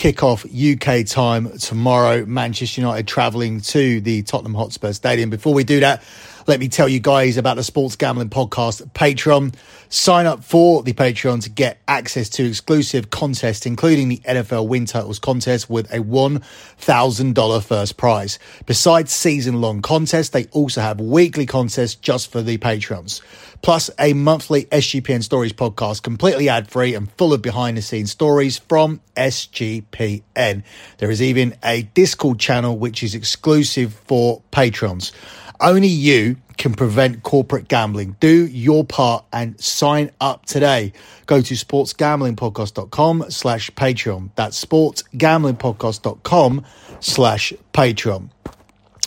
kickoff 0.00 0.46
UK 0.48 1.06
time 1.06 1.58
tomorrow. 1.58 2.24
Manchester 2.24 2.80
United 2.80 3.06
travelling 3.06 3.60
to 3.60 4.00
the 4.00 4.22
Tottenham 4.22 4.54
Hotspur 4.54 4.94
Stadium. 4.94 5.28
Before 5.28 5.52
we 5.52 5.62
do 5.62 5.80
that, 5.80 6.02
let 6.50 6.58
me 6.58 6.66
tell 6.66 6.88
you 6.88 6.98
guys 6.98 7.36
about 7.36 7.54
the 7.54 7.62
Sports 7.62 7.94
Gambling 7.94 8.28
Podcast 8.28 8.90
Patreon. 8.90 9.54
Sign 9.88 10.26
up 10.26 10.42
for 10.42 10.82
the 10.82 10.92
Patreon 10.92 11.44
to 11.44 11.48
get 11.48 11.78
access 11.86 12.28
to 12.30 12.44
exclusive 12.44 13.10
contests, 13.10 13.66
including 13.66 14.08
the 14.08 14.16
NFL 14.18 14.66
Win 14.66 14.84
Titles 14.84 15.20
contest 15.20 15.70
with 15.70 15.88
a 15.92 15.98
$1,000 15.98 17.62
first 17.62 17.96
prize. 17.96 18.40
Besides 18.66 19.12
season 19.12 19.60
long 19.60 19.80
contests, 19.80 20.30
they 20.30 20.46
also 20.46 20.80
have 20.80 21.00
weekly 21.00 21.46
contests 21.46 21.94
just 21.94 22.32
for 22.32 22.42
the 22.42 22.58
Patrons. 22.58 23.22
Plus, 23.62 23.88
a 23.96 24.12
monthly 24.12 24.64
SGPN 24.64 25.22
Stories 25.22 25.52
podcast, 25.52 26.02
completely 26.02 26.48
ad 26.48 26.68
free 26.68 26.96
and 26.96 27.12
full 27.12 27.32
of 27.32 27.42
behind 27.42 27.76
the 27.76 27.82
scenes 27.82 28.10
stories 28.10 28.58
from 28.58 29.00
SGPN. 29.16 30.64
There 30.98 31.10
is 31.12 31.22
even 31.22 31.54
a 31.62 31.82
Discord 31.82 32.40
channel 32.40 32.76
which 32.76 33.04
is 33.04 33.14
exclusive 33.14 33.94
for 34.06 34.42
patrons. 34.50 35.12
Only 35.60 35.88
you 35.88 36.36
can 36.56 36.74
prevent 36.74 37.22
corporate 37.22 37.68
gambling. 37.68 38.16
Do 38.20 38.46
your 38.46 38.84
part 38.84 39.24
and 39.32 39.58
sign 39.60 40.10
up 40.20 40.46
today. 40.46 40.92
Go 41.26 41.40
to 41.40 41.54
sportsgamblingpodcast.com 41.54 43.26
slash 43.30 43.70
Patreon. 43.72 44.30
That's 44.34 44.64
sportsgamblingpodcast.com 44.64 46.64
slash 47.00 47.52
Patreon. 47.72 48.30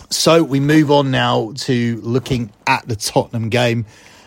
So 0.10 0.44
we 0.44 0.60
move 0.60 0.92
on 0.92 1.12
now 1.12 1.54
to 1.58 2.00
looking 2.02 2.52
at 2.68 2.88
the 2.88 2.96
Tottenham 2.96 3.50
game. 3.50 3.86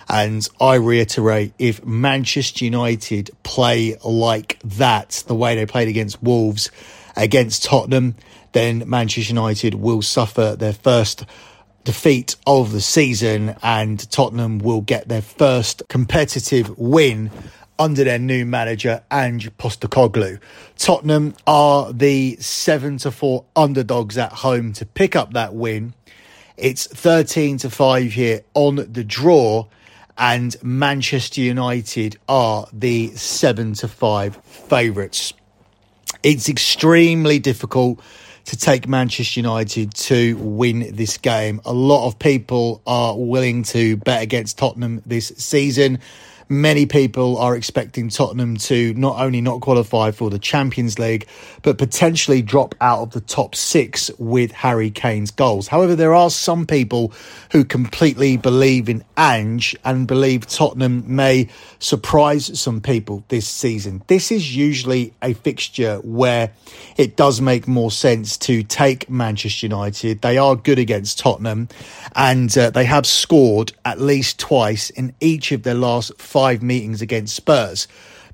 And 0.09 0.49
I 0.61 0.77
reiterate, 0.77 1.53
if 1.59 1.85
Manchester 1.85 2.65
United 2.65 3.31
play 3.43 3.97
like 4.05 4.59
that, 4.65 5.25
the 5.27 5.35
way 5.35 5.57
they 5.57 5.67
played 5.67 5.89
against 5.89 6.23
Wolves, 6.23 6.71
against 7.17 7.65
Tottenham, 7.65 8.15
then 8.53 8.89
Manchester 8.89 9.33
United 9.33 9.75
will 9.75 10.03
suffer 10.03 10.55
their 10.57 10.73
first 10.73 11.25
defeat 11.87 12.35
of 12.49 12.73
the 12.73 12.81
season 12.81 13.55
and 13.63 14.11
Tottenham 14.11 14.59
will 14.59 14.81
get 14.81 15.09
their 15.09 15.23
first 15.23 15.85
competitive 15.89 16.77
win 16.77 17.31
under 17.79 18.03
their 18.03 18.19
new 18.19 18.45
manager 18.45 19.05
Ange 19.11 19.57
Postecoglou. 19.57 20.41
Tottenham 20.77 21.35
are 21.47 21.93
the 21.93 22.37
7 22.41 22.99
to 22.99 23.13
4 23.13 23.45
underdogs 23.55 24.19
at 24.19 24.33
home 24.33 24.73
to 24.73 24.85
pick 24.85 25.15
up 25.15 25.35
that 25.35 25.55
win. 25.55 25.95
It's 26.57 26.89
13 26.89 27.59
to 27.59 27.71
5 27.71 28.13
here 28.13 28.43
on 28.55 28.77
the 28.93 29.05
draw 29.05 29.67
and 30.19 30.57
Manchester 30.65 31.41
United 31.41 32.19
are 32.29 32.67
the 32.73 33.15
7 33.15 33.75
to 33.75 33.87
5 33.87 34.37
favourites. 34.37 35.33
It's 36.25 36.49
extremely 36.49 37.39
difficult 37.39 38.01
to 38.47 38.57
take 38.57 38.89
Manchester 38.89 39.41
United 39.41 39.93
to 39.95 40.37
win 40.37 40.95
this 40.95 41.19
game. 41.19 41.61
A 41.65 41.73
lot 41.73 42.07
of 42.07 42.19
people 42.19 42.81
are 42.87 43.17
willing 43.17 43.65
to 43.65 43.97
bet 43.99 44.23
against 44.23 44.59
Tottenham 44.59 45.03
this 45.05 45.33
season. 45.37 45.99
Many 46.49 46.87
people 46.87 47.39
are 47.39 47.57
expecting 47.57 48.09
Tottenham 48.09 48.57
to 48.59 48.95
not 48.95 49.19
only 49.19 49.41
not 49.41 49.61
qualify 49.63 50.13
for 50.13 50.31
the 50.31 50.39
Champions 50.39 50.97
League, 50.97 51.27
but 51.63 51.77
potentially 51.77 52.41
drop 52.41 52.77
out 52.81 53.01
of 53.01 53.11
the 53.11 53.21
top 53.21 53.57
six 53.57 54.13
with 54.19 54.53
Harry 54.53 54.91
Kane's 54.91 55.33
goals. 55.33 55.67
However, 55.67 55.97
there 55.97 56.15
are 56.15 56.31
some 56.31 56.65
people 56.65 57.13
who 57.51 57.65
completely 57.65 58.37
believe 58.37 58.89
in 58.89 59.03
Ange 59.19 59.75
and 59.85 60.07
believe 60.07 60.47
Tottenham 60.47 61.03
may 61.17 61.49
surprise 61.81 62.59
some 62.61 62.81
people 62.81 63.25
this 63.27 63.49
season. 63.49 64.05
This 64.07 64.31
is 64.31 64.55
usually 64.55 65.15
a 65.23 65.33
fixture 65.33 65.97
where 66.05 66.53
it 66.97 67.17
does 67.17 67.41
make 67.41 67.67
more 67.67 67.91
sense 67.91 68.37
to 68.39 68.63
take 68.63 69.11
Manchester 69.11 69.67
United. 69.67 70.23
They 70.23 70.39
are 70.39 70.55
good 70.55 70.79
against 70.79 71.19
Tottenham 71.19 71.69
and 72.15 72.57
uh, 72.57 72.71
they 72.71 72.85
have 72.85 73.05
scored 73.05 73.73
at 73.85 74.01
least 74.01 74.39
twice 74.39 74.91
in 74.91 75.13
each 75.21 75.51
of 75.51 75.65
their 75.65 75.75
last 75.75 76.17
five 76.37 76.63
meetings 76.63 77.01
against 77.01 77.35
Spurs. 77.35 77.89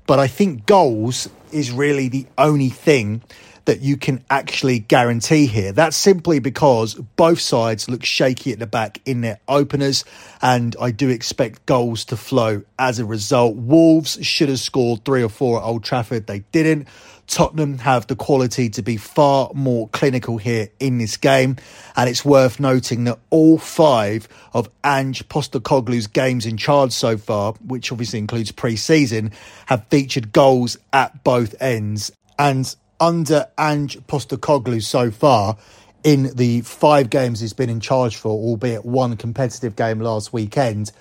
But 0.05 0.19
I 0.19 0.27
think 0.27 0.65
goals 0.65 1.29
is 1.53 1.71
really 1.71 2.09
the 2.09 2.25
only 2.37 2.67
thing 2.67 3.21
that 3.65 3.81
you 3.81 3.97
can 3.97 4.23
actually 4.29 4.79
guarantee 4.79 5.45
here. 5.45 5.71
That's 5.71 5.97
simply 5.97 6.39
because 6.39 6.95
both 6.95 7.39
sides 7.39 7.89
look 7.89 8.03
shaky 8.03 8.51
at 8.51 8.59
the 8.59 8.67
back 8.67 8.99
in 9.05 9.21
their 9.21 9.39
openers, 9.47 10.05
and 10.41 10.75
I 10.79 10.91
do 10.91 11.09
expect 11.09 11.65
goals 11.65 12.05
to 12.05 12.17
flow 12.17 12.63
as 12.77 12.99
a 12.99 13.05
result. 13.05 13.55
Wolves 13.55 14.17
should 14.21 14.49
have 14.49 14.59
scored 14.59 15.05
three 15.05 15.23
or 15.23 15.29
four 15.29 15.59
at 15.59 15.63
Old 15.63 15.83
Trafford, 15.83 16.27
they 16.27 16.39
didn't. 16.51 16.87
Tottenham 17.27 17.77
have 17.79 18.07
the 18.07 18.15
quality 18.15 18.69
to 18.69 18.81
be 18.81 18.97
far 18.97 19.49
more 19.53 19.87
clinical 19.89 20.37
here 20.37 20.69
in 20.79 20.97
this 20.97 21.17
game. 21.17 21.55
And 21.95 22.09
it's 22.09 22.25
worth 22.25 22.59
noting 22.59 23.05
that 23.05 23.19
all 23.29 23.57
five 23.57 24.27
of 24.53 24.69
Ange 24.83 25.27
Postecoglou's 25.29 26.07
games 26.07 26.45
in 26.45 26.57
charge 26.57 26.91
so 26.91 27.17
far, 27.17 27.53
which 27.65 27.91
obviously 27.91 28.19
includes 28.19 28.51
pre-season, 28.51 29.31
have 29.67 29.87
featured 29.87 30.33
goals 30.33 30.77
at 30.91 31.23
both 31.23 31.55
ends. 31.61 32.11
And 32.37 32.75
under 32.99 33.47
Ange 33.57 33.99
Postecoglou 34.07 34.81
so 34.81 35.11
far, 35.11 35.57
in 36.03 36.35
the 36.35 36.61
five 36.61 37.09
games 37.09 37.39
he's 37.39 37.53
been 37.53 37.69
in 37.69 37.79
charge 37.79 38.17
for, 38.17 38.29
albeit 38.29 38.85
one 38.85 39.17
competitive 39.17 39.75
game 39.75 39.99
last 39.99 40.33
weekend, 40.33 40.91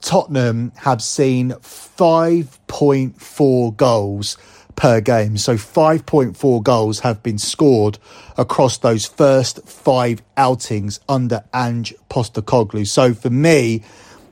Tottenham 0.00 0.72
have 0.76 1.02
seen 1.02 1.50
5.4 1.50 3.76
goals 3.76 4.38
per 4.76 5.00
game. 5.00 5.36
So 5.38 5.56
5.4 5.56 6.62
goals 6.62 7.00
have 7.00 7.20
been 7.22 7.38
scored 7.38 7.98
across 8.36 8.78
those 8.78 9.06
first 9.06 9.66
five 9.66 10.22
outings 10.36 11.00
under 11.08 11.42
Ange 11.52 11.94
Postecoglou. 12.08 12.86
So 12.86 13.14
for 13.14 13.30
me, 13.30 13.82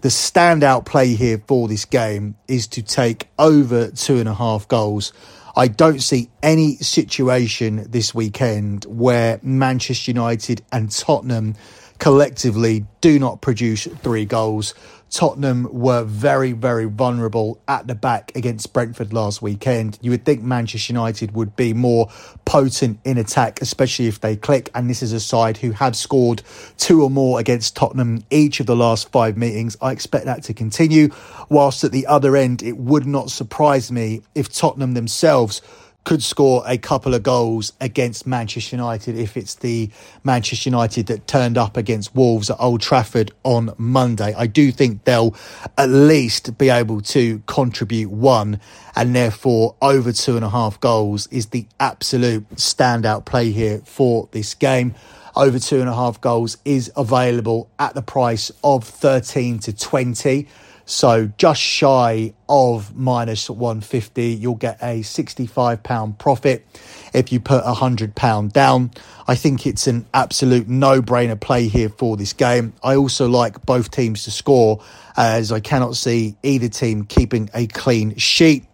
the 0.03 0.11
standout 0.11 0.85
play 0.85 1.15
here 1.15 1.43
for 1.47 1.67
this 1.67 1.87
game 1.87 2.37
is 2.47 2.69
to 2.69 2.83
take 2.83 3.29
over 3.39 3.91
two 3.91 4.19
and 4.19 4.29
a 4.29 4.35
half 4.35 4.69
goals. 4.69 5.13
I 5.57 5.69
don't 5.69 6.01
see 6.01 6.31
any 6.43 6.77
situation 6.79 7.87
this 7.89 8.13
weekend 8.13 8.85
where 8.87 9.39
Manchester 9.43 10.11
United 10.11 10.65
and 10.73 10.91
Tottenham 10.91 11.55
collectively 11.99 12.87
do 13.01 13.21
not 13.21 13.41
produce 13.41 13.87
three 14.03 14.25
goals. 14.25 14.75
Tottenham 15.15 15.69
were 15.71 16.03
very, 16.03 16.51
very 16.51 16.87
vulnerable 16.87 17.61
at 17.69 17.87
the 17.87 17.95
back 17.95 18.33
against 18.35 18.73
Brentford 18.73 19.13
last 19.13 19.41
weekend. 19.41 19.97
You 20.03 20.11
would 20.11 20.25
think 20.25 20.43
Manchester 20.43 20.93
United 20.93 21.37
would 21.37 21.55
be 21.55 21.73
more 21.73 22.09
potent 22.45 22.99
in 23.05 23.17
attack, 23.17 23.63
especially 23.63 24.09
if 24.09 24.21
they 24.21 24.35
click. 24.35 24.71
And 24.75 24.91
this 24.91 25.05
is 25.05 25.13
a 25.13 25.21
side 25.21 25.59
who 25.59 25.71
have 25.71 25.95
scored 25.95 26.43
two 26.79 27.01
or 27.01 27.11
more 27.11 27.39
against 27.39 27.77
Tottenham 27.77 28.25
each 28.29 28.59
of 28.59 28.67
the 28.67 28.75
last 28.75 29.13
five 29.13 29.37
meetings. 29.37 29.77
I 29.81 29.93
expect 29.93 30.25
that 30.25 30.43
to 30.45 30.53
continue. 30.53 31.11
Whilst 31.49 31.85
at 31.85 31.93
the 31.93 32.09
other 32.09 32.37
end, 32.37 32.65
it 32.65 32.77
would 32.77 33.07
not 33.07 33.31
surprise 33.31 33.93
me 33.93 34.23
if 34.35 34.53
Tottenham 34.53 34.95
themselves 34.95 35.63
could 36.05 36.23
score 36.23 36.63
a 36.67 36.77
couple 36.79 37.15
of 37.15 37.23
goals 37.23 37.73
against 37.81 38.27
Manchester 38.27 38.77
United 38.77 39.17
if 39.17 39.37
it's 39.37 39.55
the 39.57 39.91
Manchester 40.23 40.69
United 40.69 41.07
that 41.07 41.27
turned 41.27 41.59
up 41.59 41.77
against 41.77 42.15
Wolves 42.15 42.51
at 42.51 42.57
Old 42.61 42.81
Trafford 42.81 43.33
on 43.43 43.75
Monday. 43.79 44.35
I 44.37 44.47
do 44.47 44.71
think 44.71 45.05
they'll 45.05 45.35
at 45.77 45.89
least 45.89 46.57
be 46.59 46.69
able 46.69 47.01
to 47.01 47.43
contribute 47.47 48.11
one, 48.11 48.61
and 48.95 49.17
therefore 49.17 49.75
over 49.81 50.13
two 50.13 50.37
and 50.37 50.45
a 50.45 50.51
half 50.51 50.79
goals 50.81 51.27
is 51.29 51.47
the 51.47 51.67
absolute 51.81 52.49
standout 52.51 53.25
play 53.25 53.51
here 53.51 53.81
for 53.85 54.29
this 54.33 54.55
game. 54.55 54.95
Over 55.37 55.59
two 55.59 55.81
and 55.81 55.89
a 55.89 55.95
half 55.95 56.21
goals 56.21 56.59
is 56.65 56.93
available 56.97 57.69
at 57.79 57.95
the 57.95 58.03
price 58.03 58.53
of 58.63 58.85
13 58.85 59.59
to 59.61 59.73
20. 59.73 60.47
So 60.87 61.33
just 61.39 61.61
shy 61.61 62.35
of 62.49 62.95
minus 62.95 63.49
150, 63.49 64.27
you'll 64.35 64.55
get 64.55 64.83
a 64.83 65.03
65 65.03 65.83
pound 65.83 66.19
profit 66.19 66.67
if 67.15 67.33
you 67.33 67.41
put 67.41 67.63
a 67.65 67.75
hundred 67.75 68.15
pound 68.15 68.53
down. 68.53 68.91
I 69.27 69.35
think 69.35 69.67
it's 69.67 69.87
an 69.87 70.07
absolute 70.13 70.69
no 70.69 71.01
brainer 71.01 71.41
play 71.41 71.69
here 71.69 71.89
for 71.89 72.17
this 72.17 72.33
game. 72.33 72.75
I 72.83 72.97
also 72.97 73.29
like 73.29 73.65
both 73.65 73.91
teams 73.91 74.25
to 74.25 74.31
score 74.31 74.83
as 75.17 75.53
I 75.53 75.61
cannot 75.61 75.97
see 75.97 76.37
either 76.43 76.69
team 76.69 77.05
keeping 77.05 77.49
a 77.55 77.67
clean 77.67 78.17
sheet. 78.17 78.65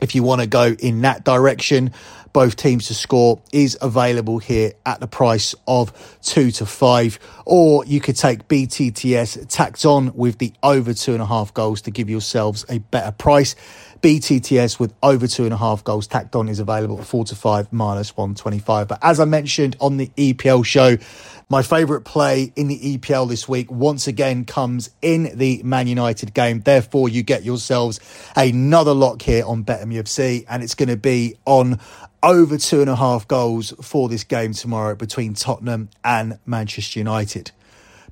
If 0.00 0.14
you 0.14 0.22
want 0.22 0.40
to 0.40 0.46
go 0.46 0.74
in 0.78 1.02
that 1.02 1.24
direction, 1.24 1.92
both 2.34 2.56
teams 2.56 2.88
to 2.88 2.94
score 2.94 3.40
is 3.52 3.78
available 3.80 4.40
here 4.40 4.72
at 4.84 4.98
the 4.98 5.06
price 5.06 5.54
of 5.68 6.18
two 6.20 6.50
to 6.50 6.66
five. 6.66 7.20
Or 7.46 7.84
you 7.84 8.00
could 8.00 8.16
take 8.16 8.48
BTTS 8.48 9.46
tacked 9.48 9.86
on 9.86 10.12
with 10.16 10.38
the 10.38 10.52
over 10.62 10.92
two 10.92 11.12
and 11.12 11.22
a 11.22 11.26
half 11.26 11.54
goals 11.54 11.80
to 11.82 11.92
give 11.92 12.10
yourselves 12.10 12.66
a 12.68 12.78
better 12.78 13.12
price. 13.12 13.54
BTTS 14.02 14.80
with 14.80 14.92
over 15.02 15.28
two 15.28 15.44
and 15.44 15.54
a 15.54 15.56
half 15.56 15.84
goals 15.84 16.08
tacked 16.08 16.34
on 16.34 16.48
is 16.48 16.58
available 16.58 16.98
at 16.98 17.06
four 17.06 17.24
to 17.24 17.36
five 17.36 17.72
minus 17.72 18.16
125. 18.16 18.88
But 18.88 18.98
as 19.00 19.20
I 19.20 19.24
mentioned 19.26 19.76
on 19.80 19.96
the 19.96 20.08
EPL 20.16 20.64
show, 20.66 20.98
my 21.48 21.62
favourite 21.62 22.04
play 22.04 22.52
in 22.56 22.68
the 22.68 22.98
EPL 22.98 23.28
this 23.28 23.48
week 23.48 23.70
once 23.70 24.06
again 24.06 24.44
comes 24.44 24.90
in 25.02 25.36
the 25.36 25.62
Man 25.62 25.86
United 25.86 26.34
game. 26.34 26.60
Therefore, 26.60 27.08
you 27.08 27.22
get 27.22 27.44
yourselves 27.44 28.00
another 28.34 28.94
lock 28.94 29.22
here 29.22 29.44
on 29.44 29.64
BetMUFC, 29.64 30.46
and 30.48 30.62
it's 30.62 30.74
going 30.74 30.88
to 30.88 30.96
be 30.96 31.36
on 31.44 31.80
over 32.22 32.56
two 32.56 32.80
and 32.80 32.88
a 32.88 32.96
half 32.96 33.28
goals 33.28 33.74
for 33.82 34.08
this 34.08 34.24
game 34.24 34.54
tomorrow 34.54 34.94
between 34.94 35.34
Tottenham 35.34 35.90
and 36.02 36.38
Manchester 36.46 36.98
United. 36.98 37.50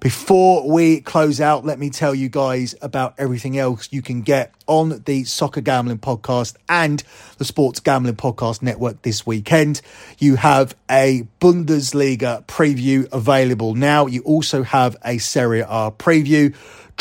Before 0.02 0.68
we 0.68 1.00
close 1.00 1.40
out, 1.40 1.64
let 1.64 1.78
me 1.78 1.88
tell 1.88 2.12
you 2.12 2.28
guys 2.28 2.74
about 2.82 3.14
everything 3.18 3.56
else 3.56 3.86
you 3.92 4.02
can 4.02 4.22
get 4.22 4.52
on 4.66 5.00
the 5.04 5.22
Soccer 5.22 5.60
Gambling 5.60 6.00
Podcast 6.00 6.56
and 6.68 7.04
the 7.38 7.44
Sports 7.44 7.78
Gambling 7.78 8.16
Podcast 8.16 8.62
Network 8.62 9.02
this 9.02 9.24
weekend. 9.24 9.80
You 10.18 10.34
have 10.34 10.74
a 10.90 11.28
Bundesliga 11.40 12.44
preview 12.46 13.06
available 13.12 13.76
now. 13.76 14.06
You 14.06 14.22
also 14.22 14.64
have 14.64 14.96
a 15.04 15.18
Serie 15.18 15.60
A 15.60 15.92
preview 15.96 16.52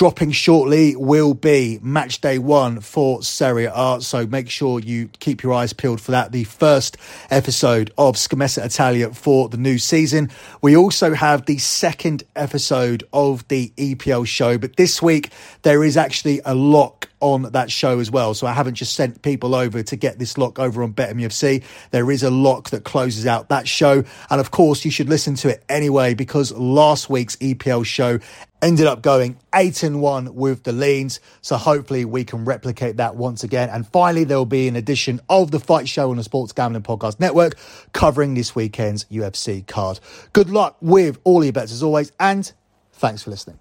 dropping 0.02 0.32
shortly 0.32 0.96
will 0.96 1.36
be 1.36 1.78
match 1.84 2.22
day 2.22 2.40
one 2.40 2.80
for 2.80 3.22
Serie 3.22 3.70
A. 3.72 4.02
So 4.02 4.26
make 4.26 4.50
sure 4.50 4.80
you 4.80 5.10
keep 5.20 5.44
your 5.44 5.54
eyes 5.54 5.74
peeled 5.74 6.02
for 6.02 6.10
that. 6.10 6.32
The 6.32 6.44
first 6.46 6.98
episode 7.30 7.94
of 8.00 8.16
Scommessa 8.16 8.66
Italia 8.66 9.14
for 9.14 9.48
the 9.48 9.58
new 9.58 9.78
season. 9.78 10.32
We 10.60 10.76
also 10.76 11.14
have 11.14 11.46
the 11.46 11.60
second 11.60 12.24
episode 12.36 13.04
of 13.14 13.48
the 13.48 13.72
EPL 13.78 14.26
show, 14.26 14.58
but 14.58 14.76
this 14.76 15.04
week 15.04 15.30
there 15.62 15.84
is 15.84 15.98
actually 15.98 16.42
a 16.46 16.56
lock 16.56 17.11
on 17.22 17.44
that 17.44 17.72
show 17.72 18.00
as 18.00 18.12
well. 18.12 18.34
So 18.34 18.48
I 18.48 18.54
haven't 18.54 18.76
just 18.76 18.94
sent 18.94 19.22
people 19.22 19.56
over 19.56 19.82
to 19.82 19.96
get 19.96 20.20
this 20.20 20.38
lock 20.38 20.60
over 20.60 20.84
on 20.84 20.94
BetMUFC. 20.94 21.64
There 21.92 22.12
is 22.12 22.24
a 22.24 22.30
lock 22.30 22.72
that 22.72 22.84
closes 22.84 23.26
out 23.26 23.50
that 23.50 23.68
show. 23.68 24.04
And 24.30 24.42
of 24.42 24.52
course, 24.52 24.84
you 24.84 24.92
should 24.92 25.10
listen 25.10 25.36
to 25.36 25.50
it 25.50 25.64
anyway 25.70 26.14
because 26.14 26.52
last 26.52 27.10
week's 27.10 27.36
EPL 27.38 27.86
show 27.86 28.20
ended 28.62 28.86
up 28.86 29.02
going 29.02 29.38
8 29.56 29.84
and 29.84 30.02
1 30.02 30.36
with 30.36 30.64
the 30.64 30.72
leans 30.72 31.20
so 31.42 31.58
hopefully 31.58 32.06
we 32.06 32.24
can 32.24 32.46
replicate 32.46 32.98
that 32.98 33.16
once 33.16 33.44
again 33.44 33.70
and 33.70 33.88
finally 33.88 34.24
there 34.24 34.38
will 34.38 34.46
be 34.46 34.68
an 34.68 34.76
edition 34.76 35.20
of 35.30 35.50
the 35.50 35.60
fight 35.60 35.90
show 35.90 36.12
on 36.12 36.18
the 36.18 36.24
sports 36.24 36.54
gambling 36.54 36.84
podcast 36.84 37.20
network 37.20 37.56
covering 37.94 38.36
this 38.36 38.54
weekend's 38.56 39.06
ufc 39.06 39.66
card 39.66 40.00
good 40.34 40.52
luck 40.52 40.78
with 40.80 41.18
all 41.24 41.44
your 41.44 41.54
bets 41.54 41.72
as 41.72 41.82
always 41.82 42.12
and 42.20 42.54
thanks 42.94 43.24
for 43.24 43.32
listening 43.32 43.58